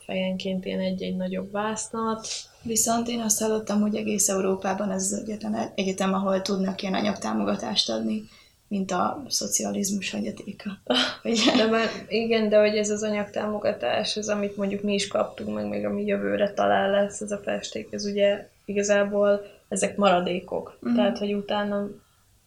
fejenként 0.09 0.65
ilyen 0.65 0.79
egy-egy 0.79 1.15
nagyobb 1.15 1.51
vásznat. 1.51 2.27
Viszont 2.61 3.07
én 3.07 3.19
azt 3.19 3.39
hallottam, 3.39 3.81
hogy 3.81 3.95
egész 3.95 4.29
Európában 4.29 4.91
ez 4.91 5.03
az 5.03 5.13
egyetem, 5.13 5.55
egyetem 5.75 6.13
ahol 6.13 6.41
tudnak 6.41 6.81
ilyen 6.81 6.93
anyagtámogatást 6.93 7.89
adni, 7.89 8.23
mint 8.67 8.91
a 8.91 9.23
szocializmus 9.27 10.11
hagyatéka. 10.11 10.69
de 11.57 11.65
már, 11.69 11.87
igen, 12.07 12.49
de 12.49 12.59
hogy 12.59 12.77
ez 12.77 12.89
az 12.89 13.03
anyagtámogatás, 13.03 14.17
ez 14.17 14.29
amit 14.29 14.57
mondjuk 14.57 14.81
mi 14.81 14.93
is 14.93 15.07
kaptunk, 15.07 15.55
meg 15.55 15.67
még 15.67 15.85
ami 15.85 16.05
jövőre 16.05 16.53
talán 16.53 16.89
lesz 16.89 17.21
ez 17.21 17.31
a 17.31 17.37
festék, 17.37 17.87
ez 17.91 18.05
ugye 18.05 18.49
igazából 18.65 19.41
ezek 19.67 19.97
maradékok. 19.97 20.79
Mm. 20.89 20.95
Tehát, 20.95 21.17
hogy 21.17 21.33
utána 21.33 21.87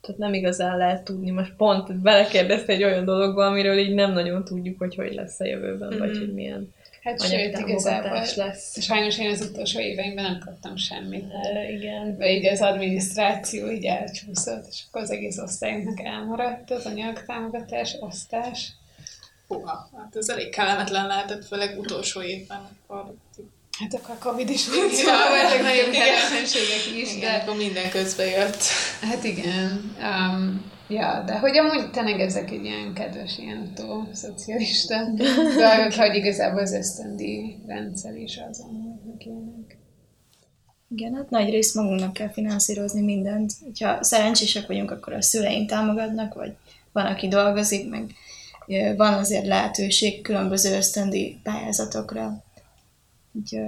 tehát 0.01 0.21
nem 0.21 0.35
igazán 0.35 0.77
lehet 0.77 1.05
tudni. 1.05 1.31
Most 1.31 1.53
pont 1.57 2.01
belekérdezte 2.01 2.73
egy 2.73 2.83
olyan 2.83 3.05
dologba, 3.05 3.47
amiről 3.47 3.79
így 3.79 3.95
nem 3.95 4.13
nagyon 4.13 4.45
tudjuk, 4.45 4.79
hogy 4.79 4.95
hogy 4.95 5.15
lesz 5.15 5.41
a 5.41 5.45
jövőben, 5.45 5.95
mm. 5.95 5.99
vagy 5.99 6.19
hogy 6.19 6.33
milyen 6.33 6.73
Hát 7.03 7.27
sőt, 7.27 7.59
igazából 7.59 8.23
lesz. 8.37 8.83
Sajnos 8.83 9.19
én 9.19 9.31
az 9.31 9.41
utolsó 9.41 9.81
éveimben 9.81 10.25
nem 10.25 10.39
kaptam 10.45 10.77
semmit. 10.77 11.25
E, 11.33 11.71
igen. 11.73 12.17
De 12.19 12.31
így 12.31 12.47
az 12.47 12.61
adminisztráció 12.61 13.71
így 13.71 13.85
elcsúszott, 13.85 14.67
és 14.69 14.83
akkor 14.89 15.03
az 15.03 15.11
egész 15.11 15.39
osztályunknak 15.39 16.01
elmaradt 16.01 16.71
az 16.71 16.87
anyagtámogatás, 16.87 17.97
osztás. 18.01 18.73
Húha, 19.49 19.91
hát 19.97 20.17
ez 20.17 20.29
elég 20.29 20.51
kellemetlen 20.51 21.07
lehetett, 21.07 21.47
főleg 21.47 21.79
utolsó 21.79 22.23
évben. 22.23 22.69
Akkor 22.87 23.15
Hát 23.79 23.95
akkor 23.95 24.15
a 24.21 24.29
Covid 24.29 24.51
is 24.51 24.69
volt, 24.69 24.93
szóval 24.93 25.29
voltak 25.29 25.63
nagyobb 25.63 25.91
kellemetlenségek 25.91 27.03
is, 27.03 27.15
igen, 27.15 27.33
de... 27.33 27.39
akkor 27.39 27.57
minden 27.57 27.91
közbe 27.91 28.25
jött. 28.25 28.63
Hát 29.01 29.25
igen. 29.25 29.95
Um, 30.01 30.72
Ja, 30.93 31.23
de 31.27 31.39
hogy 31.39 31.57
amúgy 31.57 31.91
tényleg 31.91 32.21
ezek 32.21 32.51
egy 32.51 32.65
ilyen 32.65 32.95
kedves, 32.95 33.39
ilyen 33.39 33.71
utó 33.71 34.09
szocialista 34.13 35.05
dolgok, 35.59 35.93
hogy 35.97 36.15
igazából 36.15 36.61
az 36.61 36.73
ösztöndi 36.73 37.59
rendszer 37.67 38.17
is 38.17 38.41
az 38.51 38.61
amúgy 38.61 39.27
ilyenek. 39.27 39.79
Igen, 40.89 41.15
hát 41.15 41.31
nagy 41.31 41.51
rész 41.51 41.75
magunknak 41.75 42.13
kell 42.13 42.31
finanszírozni 42.31 43.03
mindent. 43.03 43.53
Ha 43.81 44.03
szerencsések 44.03 44.67
vagyunk, 44.67 44.91
akkor 44.91 45.13
a 45.13 45.23
szüleink 45.23 45.69
támogatnak, 45.69 46.35
vagy 46.35 46.53
van, 46.93 47.07
aki 47.07 47.29
dolgozik, 47.29 47.91
meg 47.91 48.11
van 48.97 49.15
azért 49.15 49.47
lehetőség 49.47 50.23
különböző 50.23 50.77
ösztöndi 50.77 51.41
pályázatokra, 51.43 52.43
hogy 53.33 53.61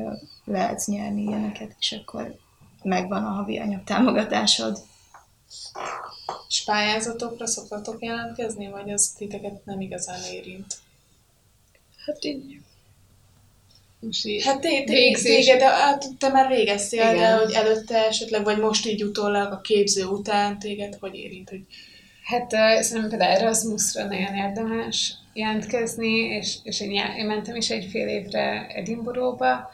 lehet 0.45 0.83
nyerni 0.87 1.23
ilyeneket, 1.23 1.75
és 1.79 1.93
akkor 2.01 2.37
megvan 2.83 3.25
a 3.25 3.31
havi 3.31 3.59
anyagtámogatásod. 3.59 4.79
És 6.49 6.65
pályázatokra 6.65 7.47
szoktatok 7.47 8.03
jelentkezni, 8.03 8.69
vagy 8.69 8.91
az 8.91 9.15
titeket 9.19 9.65
nem 9.65 9.81
igazán 9.81 10.23
érint? 10.33 10.75
Hát 12.07 12.25
így 12.25 12.61
most 14.05 14.27
így 14.27 14.45
hát 14.45 14.61
te, 14.61 14.69
te, 14.69 14.85
téged, 15.23 15.59
de, 15.59 15.69
hát 15.69 16.05
te 16.19 16.29
már 16.29 16.49
végeztél, 16.49 17.01
Igen. 17.01 17.17
de 17.17 17.37
hogy 17.37 17.53
előtte 17.53 18.07
esetleg, 18.07 18.45
vagy 18.45 18.59
most 18.59 18.87
így 18.87 19.05
utólag 19.05 19.53
a 19.53 19.61
képző 19.61 20.05
után 20.05 20.59
téged 20.59 20.97
hogy 21.01 21.15
érint? 21.15 21.49
Hogy... 21.49 21.61
Hát 22.25 22.53
uh, 22.53 22.81
szerintem 22.81 23.19
például 23.19 23.41
Erasmusra 23.41 24.05
nagyon 24.05 24.35
érdemes 24.35 25.15
jelentkezni, 25.33 26.19
és, 26.19 26.57
és 26.63 26.81
én, 26.81 26.93
já, 26.93 27.17
én 27.17 27.27
mentem 27.27 27.57
is 27.57 27.71
egy 27.71 27.89
fél 27.91 28.09
évre 28.09 28.67
Edinburghba, 28.75 29.71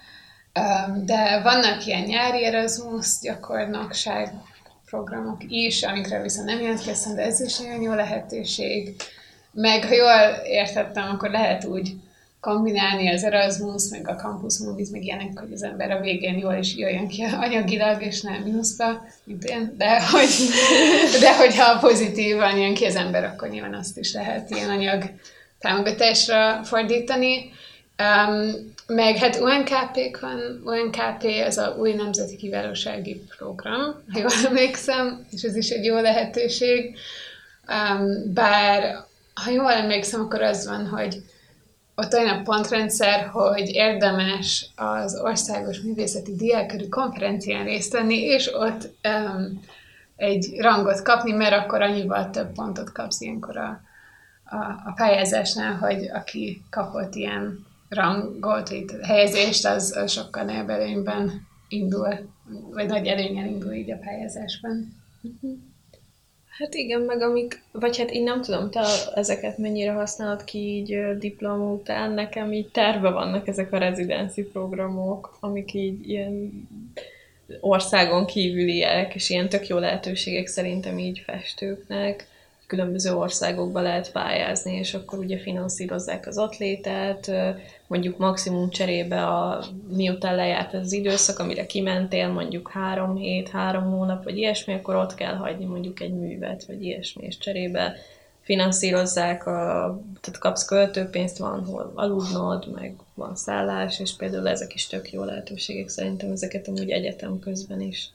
um, 0.55 1.07
de 1.07 1.41
vannak 1.43 1.87
ilyen 1.87 2.03
nyári 2.03 2.45
Erasmus 2.45 3.21
gyakornokság 3.23 4.33
programok 4.91 5.41
is, 5.49 5.83
amikre 5.83 6.23
viszont 6.23 6.47
nem 6.47 6.61
jelentkeztem, 6.61 7.15
de 7.15 7.23
ez 7.23 7.41
is 7.41 7.59
nagyon 7.59 7.83
jó 7.83 7.95
lehetőség. 7.95 8.95
Meg 9.53 9.85
ha 9.85 9.95
jól 9.95 10.45
értettem, 10.45 11.09
akkor 11.09 11.31
lehet 11.31 11.65
úgy 11.65 11.95
kombinálni 12.41 13.13
az 13.15 13.25
Erasmus, 13.25 13.89
meg 13.91 14.09
a 14.09 14.15
Campus 14.15 14.59
Movies, 14.59 14.89
meg 14.89 15.05
ilyenek, 15.05 15.39
hogy 15.39 15.53
az 15.53 15.63
ember 15.63 15.91
a 15.91 16.01
végén 16.01 16.39
jól 16.39 16.55
is 16.55 16.77
jöjjön 16.77 17.09
ki 17.09 17.23
anyagilag, 17.23 18.03
és 18.03 18.21
nem 18.21 18.43
mínuszba, 18.43 19.07
mint 19.25 19.45
én, 19.45 19.75
de, 19.77 20.07
hogy, 20.11 20.29
de 21.21 21.37
hogyha 21.37 21.79
pozitívan 21.79 22.57
jön 22.57 22.75
ki 22.75 22.85
az 22.85 22.97
ember, 22.97 23.25
akkor 23.25 23.49
nyilván 23.49 23.75
azt 23.75 23.99
is 23.99 24.13
lehet 24.13 24.51
ilyen 24.51 24.71
anyag 24.71 25.03
támogatásra 25.59 26.61
fordítani. 26.65 27.53
Um, 28.01 28.73
meg 28.87 29.17
hát 29.17 29.41
UNKP 29.41 30.21
van, 30.21 30.63
UNKP 30.65 31.25
az 31.47 31.59
a 31.59 31.75
új 31.79 31.93
nemzeti 31.93 32.37
kiválósági 32.37 33.23
program, 33.37 33.81
ha 34.13 34.19
jól 34.19 34.31
emlékszem, 34.47 35.27
és 35.31 35.43
ez 35.43 35.57
is 35.57 35.71
egy 35.71 35.85
jó 35.85 36.01
lehetőség. 36.01 36.97
Um, 37.69 38.33
bár 38.35 39.05
ha 39.35 39.51
jól 39.51 39.73
emlékszem, 39.73 40.21
akkor 40.21 40.43
az 40.43 40.67
van, 40.67 40.87
hogy 40.87 41.23
ott 41.95 42.13
olyan 42.13 42.39
a 42.39 42.43
pontrendszer, 42.43 43.27
hogy 43.27 43.69
érdemes 43.69 44.67
az 44.77 45.21
országos 45.23 45.81
művészeti 45.81 46.37
diákörű 46.37 46.89
konferencián 46.89 47.65
részt 47.65 47.93
venni, 47.93 48.17
és 48.17 48.55
ott 48.55 48.91
um, 49.05 49.63
egy 50.17 50.55
rangot 50.59 51.03
kapni, 51.03 51.33
mert 51.33 51.53
akkor 51.53 51.83
annyival 51.83 52.31
több 52.31 52.53
pontot 52.53 52.93
kapsz 52.93 53.21
ilyenkor 53.21 53.57
a, 53.57 53.81
a, 54.45 54.57
a 54.57 54.93
pályázásnál, 54.95 55.75
hogy 55.75 56.11
aki 56.13 56.63
kapott 56.71 57.15
ilyen 57.15 57.69
rangot, 57.91 58.71
itt 58.71 58.91
helyezést, 59.03 59.67
az, 59.67 60.05
sokkal 60.07 60.45
nagyobb 60.45 60.69
előnyben 60.69 61.47
indul, 61.69 62.09
vagy 62.71 62.87
nagy 62.87 63.07
előnyen 63.07 63.47
indul 63.47 63.73
így 63.73 63.91
a 63.91 63.99
pályázásban. 64.05 64.99
Hát 66.59 66.75
igen, 66.75 67.01
meg 67.01 67.23
amik, 67.23 67.63
vagy 67.73 67.99
hát 67.99 68.11
én 68.11 68.23
nem 68.23 68.43
tudom, 68.43 68.71
te 68.71 68.85
ezeket 69.15 69.59
mennyire 69.59 69.93
használod 69.93 70.45
ki 70.45 70.59
így 70.59 71.19
diploma 71.19 71.73
után, 71.73 72.13
nekem 72.13 72.53
így 72.53 72.69
terve 72.69 73.11
vannak 73.11 73.49
ezek 73.49 73.73
a 73.73 73.79
rezidenci 73.79 74.43
programok, 74.43 75.37
amik 75.41 75.75
így 75.75 76.09
ilyen 76.09 76.69
országon 77.61 78.27
kívüliek, 78.27 79.15
és 79.15 79.31
ilyen 79.31 79.49
tök 79.49 79.67
jó 79.67 79.79
lehetőségek 79.79 80.47
szerintem 80.47 80.99
így 80.99 81.19
festőknek. 81.19 82.27
Különböző 82.67 83.15
országokba 83.15 83.81
lehet 83.81 84.13
pályázni, 84.13 84.75
és 84.75 84.95
akkor 84.95 85.19
ugye 85.19 85.39
finanszírozzák 85.39 86.27
az 86.27 86.39
atlétát, 86.39 87.31
mondjuk 87.91 88.19
maximum 88.19 88.71
cserébe, 88.71 89.27
a, 89.27 89.65
miután 89.89 90.35
lejárt 90.35 90.75
az 90.75 90.93
időszak, 90.93 91.39
amire 91.39 91.67
kimentél, 91.67 92.29
mondjuk 92.29 92.71
három 92.71 93.17
hét, 93.17 93.49
három 93.49 93.91
hónap, 93.91 94.25
vagy 94.25 94.37
ilyesmi, 94.37 94.75
akkor 94.75 94.95
ott 94.95 95.15
kell 95.15 95.35
hagyni 95.35 95.65
mondjuk 95.65 96.01
egy 96.01 96.13
művet, 96.13 96.65
vagy 96.65 96.83
ilyesmi, 96.83 97.25
és 97.25 97.39
cserébe 97.39 97.97
finanszírozzák, 98.41 99.47
a, 99.47 100.01
tehát 100.21 100.39
kapsz 100.39 100.65
költőpénzt, 100.65 101.39
van 101.39 101.65
hol 101.65 101.93
aludnod, 101.95 102.73
meg 102.75 102.95
van 103.15 103.37
szállás, 103.37 104.01
és 104.01 104.17
például 104.17 104.49
ezek 104.49 104.75
is 104.75 104.87
tök 104.87 105.13
jó 105.13 105.25
lehetőségek, 105.25 105.89
szerintem 105.89 106.31
ezeket 106.31 106.69
amúgy 106.69 106.91
egyetem 106.91 107.39
közben 107.39 107.81
is 107.81 108.11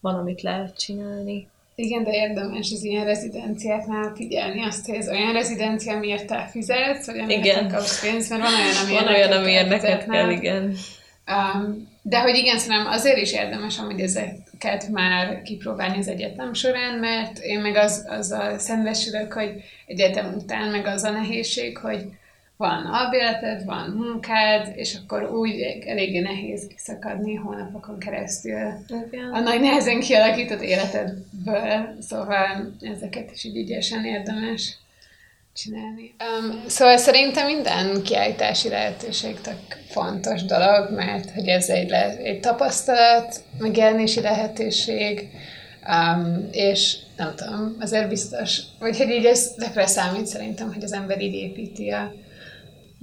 van, 0.00 0.14
amit 0.14 0.42
lehet 0.42 0.78
csinálni. 0.78 1.48
Igen, 1.74 2.04
de 2.04 2.10
érdemes 2.12 2.70
az 2.72 2.84
ilyen 2.84 3.04
rezidenciáknál 3.04 4.12
figyelni 4.14 4.64
azt, 4.64 4.86
hogy 4.86 4.94
ez 4.94 5.08
olyan 5.08 5.32
rezidencia, 5.32 5.98
miért 5.98 6.26
te 6.26 6.48
fizetsz, 6.50 7.06
vagy 7.06 7.18
amiért 7.18 7.44
Igen. 7.44 7.68
kapsz 7.68 8.00
pénzt, 8.00 8.30
mert 8.30 8.42
van 8.42 8.52
olyan, 8.52 8.76
ami 8.84 8.92
Van 8.92 9.14
olyan, 9.14 9.32
amiért 9.32 9.68
neked 9.68 10.06
kell, 10.06 10.30
igen. 10.30 10.76
Um, 11.26 11.90
de 12.02 12.20
hogy 12.20 12.34
igen, 12.34 12.58
szerintem 12.58 12.92
azért 12.92 13.18
is 13.18 13.32
érdemes 13.32 13.78
amúgy 13.78 14.00
ezeket 14.00 14.88
már 14.88 15.42
kipróbálni 15.42 15.98
az 15.98 16.08
egyetem 16.08 16.54
során, 16.54 16.98
mert 16.98 17.38
én 17.38 17.60
meg 17.60 17.76
az, 17.76 18.04
azzal 18.08 18.58
szembesülök, 18.58 19.32
hogy 19.32 19.50
egyetem 19.86 20.34
után 20.36 20.70
meg 20.70 20.86
az 20.86 21.02
a 21.02 21.10
nehézség, 21.10 21.78
hogy 21.78 22.04
van 22.56 22.86
albéleted, 22.86 23.64
van 23.64 23.90
munkád, 23.90 24.72
és 24.74 24.94
akkor 24.94 25.34
úgy 25.34 25.60
eléggé 25.86 26.18
nehéz 26.18 26.66
kiszakadni 26.66 27.34
hónapokon 27.34 27.98
keresztül 27.98 28.58
igen. 29.06 29.32
a 29.32 29.40
nagy 29.40 29.60
nehezen 29.60 30.00
kialakított 30.00 30.62
életedből, 30.62 31.96
szóval 32.00 32.74
ezeket 32.80 33.30
is 33.30 33.44
így 33.44 33.56
ügyesen 33.56 34.04
érdemes 34.04 34.76
csinálni. 35.54 36.14
Um, 36.40 36.62
szóval 36.66 36.96
szerintem 36.96 37.46
minden 37.46 38.02
kiállítási 38.02 38.68
lehetőség 38.68 39.40
tök 39.40 39.56
fontos 39.88 40.44
dolog, 40.44 40.90
mert 40.94 41.30
hogy 41.30 41.48
ez 41.48 41.68
egy, 41.68 41.88
le, 41.88 42.16
egy 42.16 42.40
tapasztalat, 42.40 43.42
megjelenési 43.58 44.20
lehetőség, 44.20 45.28
um, 45.88 46.48
és 46.52 46.96
nem 47.16 47.34
tudom, 47.36 47.76
azért 47.80 48.08
biztos, 48.08 48.60
vagy 48.78 48.96
hogy 48.96 49.10
így 49.10 49.24
ez 49.24 49.52
tökre 49.52 49.86
számít 49.86 50.26
szerintem, 50.26 50.72
hogy 50.72 50.84
az 50.84 50.92
ember 50.92 51.20
így 51.20 51.34
építi 51.34 51.90
a 51.90 52.12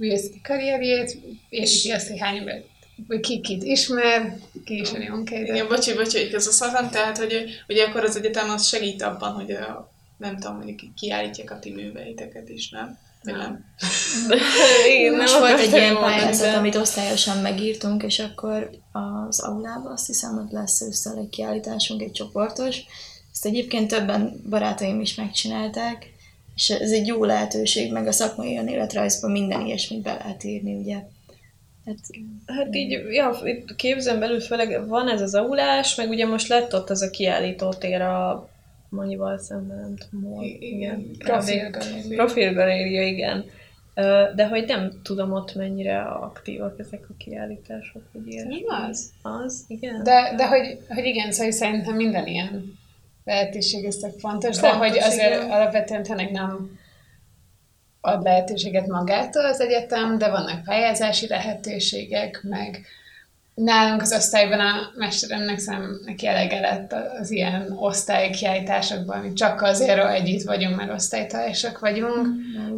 művészeti 0.00 0.40
karrierjét, 0.40 1.18
építi 1.48 1.90
azt, 1.90 2.08
hogy 2.08 2.18
hány 2.18 2.36
ember, 2.36 2.62
vagy 3.08 3.20
ki 3.20 3.40
kit 3.40 3.62
ismer, 3.62 4.38
ki 4.64 4.80
ismeri 4.80 5.10
Onkédet. 5.10 5.48
Igen, 5.48 5.68
bocsi, 5.68 5.94
bocsi, 5.94 6.18
hogy 6.18 6.30
közösszaltam, 6.30 6.90
tehát, 6.90 7.18
hogy 7.18 7.62
ugye 7.68 7.84
akkor 7.84 8.04
az 8.04 8.16
egyetem 8.16 8.50
az 8.50 8.66
segít 8.66 9.02
abban, 9.02 9.32
hogy 9.32 9.50
a, 9.50 9.92
nem 10.16 10.38
tudom, 10.38 10.56
mondjuk 10.56 10.94
kiállítják 10.94 11.50
a 11.50 11.58
ti 11.58 11.70
műveiteket 11.70 12.48
is, 12.48 12.70
nem? 12.70 12.98
Vagy 13.22 13.34
nem? 13.34 13.64
Igen, 14.96 15.14
Most 15.14 15.32
nem 15.32 15.40
volt 15.40 15.60
egy 15.60 15.72
ilyen 15.72 15.98
pályázat, 15.98 16.54
amit 16.54 16.76
osztályosan 16.76 17.38
megírtunk, 17.38 18.02
és 18.02 18.18
akkor 18.18 18.70
az 18.92 19.40
aulában 19.40 19.92
azt 19.92 20.06
hiszem, 20.06 20.34
hogy 20.34 20.50
lesz 20.50 20.80
ősszel 20.80 21.18
egy 21.18 21.28
kiállításunk, 21.28 22.02
egy 22.02 22.12
csoportos. 22.12 22.76
Ezt 23.32 23.46
egyébként 23.46 23.88
többen 23.88 24.42
barátaim 24.48 25.00
is 25.00 25.14
megcsinálták, 25.14 26.12
és 26.60 26.70
ez 26.70 26.92
egy 26.92 27.06
jó 27.06 27.24
lehetőség, 27.24 27.92
meg 27.92 28.06
a 28.06 28.12
szakmai 28.12 28.58
önéletrajzban 28.58 29.30
minden 29.30 29.66
ilyesmit 29.66 30.02
be 30.02 30.12
lehet 30.12 30.44
írni, 30.44 30.74
ugye. 30.74 30.96
Hát, 31.86 31.96
Hát 32.46 32.74
így, 32.74 32.90
ja, 33.10 33.38
itt 33.44 33.76
képzen 33.76 34.18
belül 34.18 34.40
főleg 34.40 34.88
van 34.88 35.08
ez 35.08 35.20
az 35.20 35.34
aulás, 35.34 35.94
meg 35.94 36.08
ugye 36.08 36.26
most 36.26 36.48
lett 36.48 36.74
ott 36.74 36.90
az 36.90 37.02
a 37.02 37.10
kiállító 37.10 37.72
tér 37.72 38.00
a 38.00 38.48
Manyival 38.88 39.38
szemben, 39.38 39.78
nem 39.78 39.94
tudom 39.96 40.32
hol. 40.32 40.44
Igen. 40.44 41.10
Profilgaléria. 41.18 42.16
Profilgaléria, 42.16 43.02
igen. 43.02 43.44
De 44.34 44.46
hogy 44.48 44.64
nem 44.66 45.00
tudom 45.02 45.32
ott 45.32 45.54
mennyire 45.54 46.00
aktívak 46.00 46.78
ezek 46.78 47.06
a 47.08 47.12
kiállítások, 47.18 48.02
hogy 48.12 48.26
ilyesmi. 48.26 48.64
Nem 48.66 48.88
az. 48.88 49.10
Az, 49.22 49.64
igen. 49.68 50.02
De, 50.02 50.34
de 50.36 50.46
hogy, 50.46 50.78
hogy 50.88 51.04
igen, 51.04 51.32
szóval 51.32 51.52
szerintem 51.52 51.94
minden 51.94 52.26
ilyen 52.26 52.78
lehetőség 53.30 53.84
ez 53.84 53.96
tök 53.96 54.18
fontos, 54.18 54.56
de 54.56 54.68
Fontos, 54.68 54.88
hogy 54.88 54.98
azért 54.98 55.34
igen. 55.34 55.50
alapvetően 55.50 56.02
tényleg 56.02 56.30
nem 56.30 56.78
ad 58.00 58.22
lehetőséget 58.22 58.86
magától 58.86 59.44
az 59.44 59.60
egyetem, 59.60 60.18
de 60.18 60.30
vannak 60.30 60.64
pályázási 60.64 61.26
lehetőségek, 61.26 62.40
meg 62.42 62.84
nálunk 63.54 64.00
az 64.02 64.12
osztályban 64.12 64.60
a 64.60 64.72
mesteremnek 64.96 65.58
szerintem 65.58 66.00
neki 66.04 66.26
elege 66.26 66.60
lett 66.60 66.94
az 67.20 67.30
ilyen 67.30 67.76
osztálykiállításokban, 67.78 69.18
mi 69.18 69.32
csak 69.32 69.62
azért, 69.62 70.02
hogy 70.02 70.14
együtt 70.14 70.42
vagyunk, 70.42 70.76
mert 70.76 70.92
osztálytársak 70.92 71.78
vagyunk, 71.78 72.26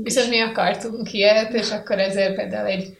viszont 0.02 0.28
mi 0.28 0.40
akartunk 0.40 1.12
ilyet, 1.12 1.52
és 1.52 1.70
akkor 1.70 1.98
ezért 1.98 2.34
például 2.34 2.66
egy 2.66 2.96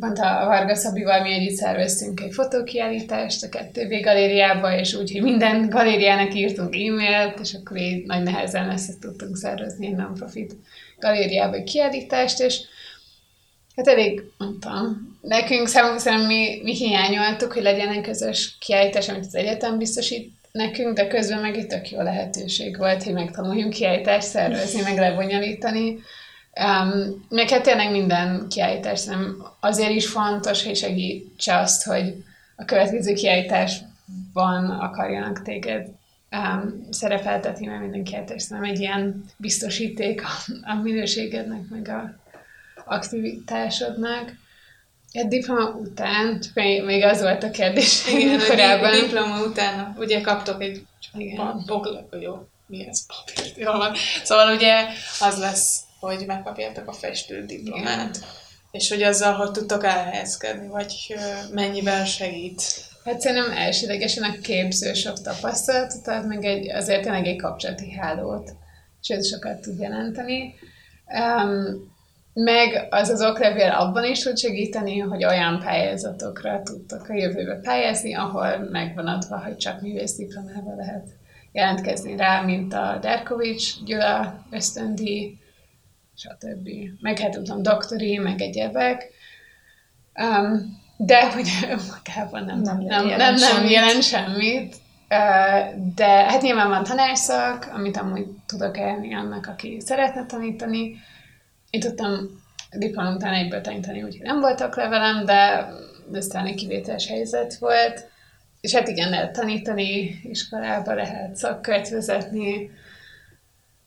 pont 0.00 0.18
a 0.18 0.44
Varga 0.46 0.74
Szabival 0.74 1.22
mi 1.22 1.32
együtt 1.32 1.56
szerveztünk 1.56 2.20
egy 2.20 2.32
fotókiállítást 2.32 3.42
a 3.42 3.48
2B 3.48 4.00
galériába, 4.04 4.78
és 4.78 4.94
úgy, 4.94 5.12
hogy 5.12 5.22
minden 5.22 5.68
galériának 5.68 6.34
írtunk 6.34 6.74
e-mailt, 6.74 7.40
és 7.40 7.54
akkor 7.54 7.76
így 7.76 8.06
nagy 8.06 8.22
nehezen 8.22 8.70
ezt 8.70 9.00
tudtunk 9.00 9.36
szervezni 9.36 9.86
egy 9.86 9.94
non-profit 9.94 10.54
galériába 10.98 11.54
egy 11.54 11.70
kiállítást, 11.70 12.40
és 12.40 12.60
hát 13.76 13.88
elég, 13.88 14.22
tudom, 14.38 15.18
nekünk 15.20 15.68
szerintem 15.68 16.26
mi, 16.26 16.60
mi 16.62 16.74
hiányoltuk, 16.74 17.52
hogy 17.52 17.62
legyen 17.62 17.88
egy 17.88 18.00
közös 18.00 18.56
kiállítás, 18.60 19.08
amit 19.08 19.26
az 19.26 19.34
egyetem 19.34 19.78
biztosít 19.78 20.32
nekünk, 20.52 20.96
de 20.96 21.06
közben 21.06 21.40
meg 21.40 21.56
egy 21.56 21.66
tök 21.66 21.90
jó 21.90 22.02
lehetőség 22.02 22.76
volt, 22.76 23.02
hogy 23.02 23.12
megtanuljunk 23.12 23.72
kiállítást 23.72 24.26
szervezni, 24.26 24.82
meg 24.82 24.98
lebonyolítani. 24.98 25.98
Um, 26.60 27.26
meg 27.28 27.48
hát 27.48 27.62
tényleg 27.62 27.90
minden 27.90 28.46
kiállítás 28.48 29.04
nem 29.04 29.46
azért 29.60 29.90
is 29.90 30.06
fontos, 30.06 30.64
hogy 30.64 30.76
segítse 30.76 31.58
azt, 31.58 31.84
hogy 31.84 32.24
a 32.56 32.64
következő 32.64 33.12
kiállításban 33.12 34.70
akarjanak 34.70 35.42
téged 35.42 35.86
um, 36.30 36.86
szerepeltetni, 36.90 37.66
mert 37.66 37.80
minden 37.80 38.04
kiállítás 38.04 38.46
nem 38.48 38.62
egy 38.62 38.80
ilyen 38.80 39.24
biztosíték 39.36 40.22
a, 40.24 40.52
a 40.62 40.74
minőségednek, 40.74 41.68
meg 41.70 41.88
a 41.88 42.14
aktivitásodnak. 42.84 44.32
Egy 45.12 45.28
diploma 45.28 45.68
után, 45.68 46.40
csak 46.40 46.54
még, 46.54 46.84
még 46.84 47.02
az 47.04 47.20
volt 47.20 47.42
a 47.42 47.50
kérdés 47.50 48.06
Igen, 48.06 48.40
korábban. 48.48 48.92
a 48.92 49.00
diploma 49.00 49.44
után 49.44 49.94
ugye 49.98 50.20
kaptok 50.20 50.62
egy 50.62 50.86
Igen. 51.14 51.36
pa- 51.36 51.66
bogla, 51.66 52.08
jó, 52.20 52.46
mi 52.66 52.86
ez 52.88 53.06
papírt, 53.06 53.56
jól 53.56 53.76
van. 53.76 53.94
Szóval 54.22 54.54
ugye 54.54 54.74
az 55.20 55.38
lesz, 55.38 55.80
hogy 56.06 56.26
megkapjátok 56.26 56.88
a 56.88 56.92
festő 56.92 57.44
diplomát, 57.44 58.18
és 58.70 58.88
hogy 58.88 59.02
azzal, 59.02 59.32
hogy 59.32 59.50
tudtok 59.50 59.84
elhelyezkedni, 59.84 60.68
vagy 60.68 61.14
mennyiben 61.52 62.04
segít. 62.04 62.62
Hát 63.04 63.20
szerintem 63.20 63.56
elsődlegesen 63.56 64.22
a 64.22 64.40
képző 64.42 64.92
sok 64.94 65.20
tapasztalatot 65.20 66.08
ad, 66.08 66.26
meg 66.26 66.44
egy, 66.44 66.70
azért 66.70 67.02
tényleg 67.02 67.26
egy 67.26 67.40
kapcsolati 67.40 67.92
hálót, 67.92 68.52
és 69.00 69.08
ez 69.08 69.28
sokat 69.28 69.60
tud 69.60 69.78
jelenteni. 69.78 70.54
Um, 71.06 71.90
meg 72.34 72.86
az 72.90 73.08
az 73.08 73.22
oklevél 73.22 73.70
abban 73.70 74.04
is 74.04 74.22
tud 74.22 74.38
segíteni, 74.38 74.98
hogy 74.98 75.24
olyan 75.24 75.58
pályázatokra 75.58 76.62
tudtok 76.62 77.08
a 77.08 77.14
jövőbe 77.14 77.54
pályázni, 77.54 78.14
ahol 78.14 78.68
megvan 78.70 79.06
adva, 79.06 79.38
hogy 79.38 79.56
csak 79.56 79.80
művész 79.80 80.16
diplomával 80.16 80.76
lehet 80.76 81.06
jelentkezni 81.52 82.16
rá, 82.16 82.40
mint 82.40 82.72
a 82.74 82.98
Derkovics, 83.00 83.84
Gyula, 83.84 84.44
ösztöndi, 84.50 85.40
stb. 86.16 86.68
Meg 87.00 87.18
hát 87.18 87.30
tudom, 87.30 87.62
doktori, 87.62 88.18
meg 88.18 88.40
egyebek. 88.40 89.10
Um, 90.14 90.80
de 90.96 91.30
hogy 91.32 91.48
magában 91.90 92.44
nem, 92.44 92.60
nem, 92.60 92.78
Nem 92.78 93.06
jelent 93.06 93.18
nem, 93.18 93.34
nem 93.34 93.54
semmit. 93.54 93.70
jelent 93.70 94.02
semmit. 94.02 94.76
De 95.94 96.06
hát 96.06 96.42
nyilván 96.42 96.68
van 96.68 96.84
tanárszak, 96.84 97.70
amit 97.72 97.96
amúgy 97.96 98.26
tudok 98.46 98.78
elni 98.78 99.14
annak, 99.14 99.46
aki 99.46 99.80
szeretne 99.80 100.26
tanítani. 100.26 100.96
Én 101.70 101.80
tudtam 101.80 102.40
diplom 102.70 103.14
után 103.14 103.34
egyből 103.34 103.60
tanítani, 103.60 104.02
úgyhogy 104.02 104.26
nem 104.26 104.40
voltak 104.40 104.76
levelem, 104.76 105.24
de 105.24 105.68
ez 106.12 106.26
talán 106.26 106.46
egy 106.46 106.54
kivételes 106.54 107.06
helyzet 107.06 107.54
volt. 107.54 108.10
És 108.60 108.74
hát 108.74 108.88
igen, 108.88 109.10
lehet 109.10 109.32
tanítani 109.32 110.20
iskolába, 110.22 110.94
lehet 110.94 111.36
szakkört 111.36 111.88
vezetni, 111.88 112.70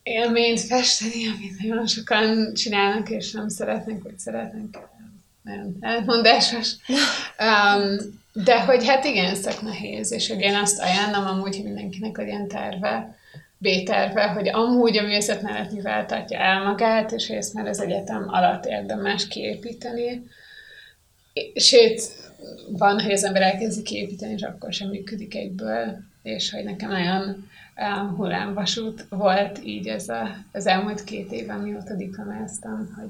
élményt 0.05 0.59
festeni, 0.59 1.27
amit 1.27 1.61
nagyon 1.61 1.87
sokan 1.87 2.53
csinálnak, 2.53 3.09
és 3.09 3.31
nem 3.31 3.49
szeretnek, 3.49 4.03
vagy 4.03 4.19
szeretnek. 4.19 4.79
Nagyon 5.41 5.77
elmondásos. 5.79 6.71
Um, 7.39 7.97
de 8.33 8.61
hogy 8.61 8.87
hát 8.87 9.05
igen, 9.05 9.41
tök 9.41 9.61
nehéz, 9.61 10.11
és 10.11 10.27
hogy 10.27 10.39
én 10.39 10.55
azt 10.55 10.79
ajánlom 10.79 11.25
amúgy, 11.25 11.55
hogy 11.55 11.65
mindenkinek 11.65 12.17
legyen 12.17 12.47
terve, 12.47 13.15
B-terve, 13.57 14.27
hogy 14.27 14.47
amúgy 14.47 14.97
a 14.97 15.01
művészet 15.01 15.41
mellett 15.41 15.71
mivel 15.71 16.05
el 16.29 16.63
magát, 16.63 17.11
és 17.11 17.27
hogy 17.27 17.35
ezt 17.35 17.53
már 17.53 17.67
az 17.67 17.81
egyetem 17.81 18.25
alatt 18.27 18.65
érdemes 18.65 19.27
kiépíteni. 19.27 20.23
Sőt, 21.55 22.01
van, 22.67 23.01
hogy 23.01 23.11
az 23.11 23.23
ember 23.23 23.41
elkezdi 23.41 23.81
kiépíteni, 23.81 24.33
és 24.33 24.41
akkor 24.41 24.73
sem 24.73 24.89
működik 24.89 25.35
egyből, 25.35 25.97
és 26.25 26.51
hogy 26.51 26.63
nekem 26.63 26.89
nagyon 26.89 27.47
um, 27.75 28.15
hullámvasút 28.15 29.05
volt 29.09 29.59
így 29.63 29.87
ez 29.87 30.09
a, 30.09 30.35
az 30.51 30.67
elmúlt 30.67 31.03
két 31.03 31.31
évben, 31.31 31.59
mióta 31.59 31.95
diplomáztam, 31.95 32.93
hogy 32.95 33.09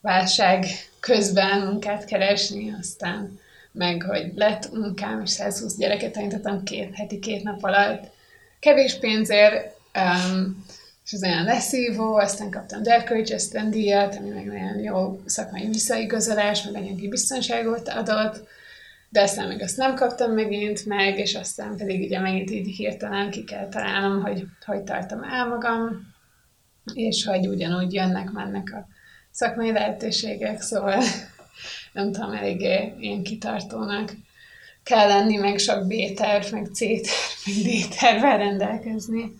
válság 0.00 0.66
közben 1.00 1.60
munkát 1.60 2.04
keresni, 2.04 2.74
aztán 2.78 3.38
meg, 3.72 4.02
hogy 4.02 4.32
lett 4.34 4.72
munkám, 4.72 5.20
és 5.20 5.30
120 5.30 5.76
gyereket 5.76 6.12
tanítottam 6.12 6.62
két 6.62 6.94
heti, 6.94 7.18
két 7.18 7.42
nap 7.42 7.62
alatt, 7.64 8.04
kevés 8.60 8.98
pénzért, 8.98 9.74
um, 9.94 10.64
és 11.04 11.12
az 11.12 11.22
olyan 11.22 11.44
leszívó, 11.44 12.16
aztán 12.16 12.50
kaptam 12.50 12.82
Derkovics 12.82 13.30
ösztöndíjat, 13.30 14.16
ami 14.16 14.28
meg 14.28 14.46
nagyon 14.46 14.78
jó 14.78 15.20
szakmai 15.26 15.66
visszaigazolás, 15.66 16.62
meg 16.62 16.74
anyagi 16.74 17.08
biztonságot 17.08 17.88
adott, 17.88 18.46
de 19.08 19.20
aztán 19.20 19.48
meg 19.48 19.62
azt 19.62 19.76
nem 19.76 19.94
kaptam 19.94 20.32
megint 20.32 20.86
meg, 20.86 21.18
és 21.18 21.34
aztán 21.34 21.76
pedig 21.76 22.02
ugye 22.02 22.20
megint 22.20 22.50
így 22.50 22.76
hirtelen 22.76 23.30
ki 23.30 23.44
kell 23.44 23.68
találnom, 23.68 24.22
hogy 24.22 24.44
hogy 24.64 24.82
tartom 24.82 25.22
el 25.22 25.46
magam, 25.46 26.14
és 26.94 27.24
hogy 27.24 27.46
ugyanúgy 27.46 27.92
jönnek, 27.92 28.30
mennek 28.30 28.72
a 28.72 28.86
szakmai 29.30 29.72
lehetőségek, 29.72 30.60
szóval 30.60 31.02
nem 31.92 32.12
tudom, 32.12 32.32
eléggé 32.32 32.94
ilyen 32.98 33.22
kitartónak 33.22 34.12
kell 34.82 35.08
lenni, 35.08 35.36
meg 35.36 35.58
sok 35.58 35.86
B-terv, 35.86 36.52
meg 36.52 36.66
C-terv, 36.72 37.08
meg 37.44 37.54
D-tervvel 37.64 38.38
rendelkezni. 38.38 39.32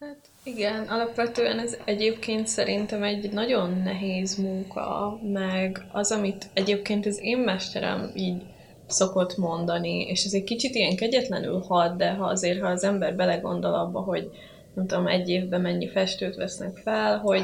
Hát 0.00 0.16
igen, 0.42 0.82
alapvetően 0.88 1.58
ez 1.58 1.76
egyébként 1.84 2.46
szerintem 2.46 3.02
egy 3.02 3.32
nagyon 3.32 3.82
nehéz 3.84 4.36
munka, 4.36 5.18
meg 5.32 5.86
az, 5.92 6.12
amit 6.12 6.46
egyébként 6.52 7.06
az 7.06 7.18
én 7.22 7.38
mesterem 7.38 8.10
így 8.14 8.42
szokott 8.86 9.36
mondani, 9.36 10.00
és 10.00 10.24
ez 10.24 10.32
egy 10.32 10.44
kicsit 10.44 10.74
ilyen 10.74 10.96
kegyetlenül 10.96 11.60
hat, 11.60 11.96
de 11.96 12.12
ha 12.12 12.24
azért, 12.24 12.60
ha 12.60 12.68
az 12.68 12.84
ember 12.84 13.16
belegondol 13.16 13.74
abba, 13.74 14.00
hogy 14.00 14.30
nem 14.74 14.86
tudom, 14.86 15.06
egy 15.06 15.28
évben 15.28 15.60
mennyi 15.60 15.88
festőt 15.88 16.36
vesznek 16.36 16.76
fel, 16.76 17.18
hogy, 17.18 17.42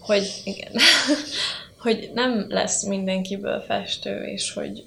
hogy 0.00 0.40
igen, 0.44 0.72
hogy 1.82 2.10
nem 2.14 2.46
lesz 2.48 2.86
mindenkiből 2.86 3.60
festő, 3.60 4.22
és 4.22 4.52
hogy, 4.52 4.84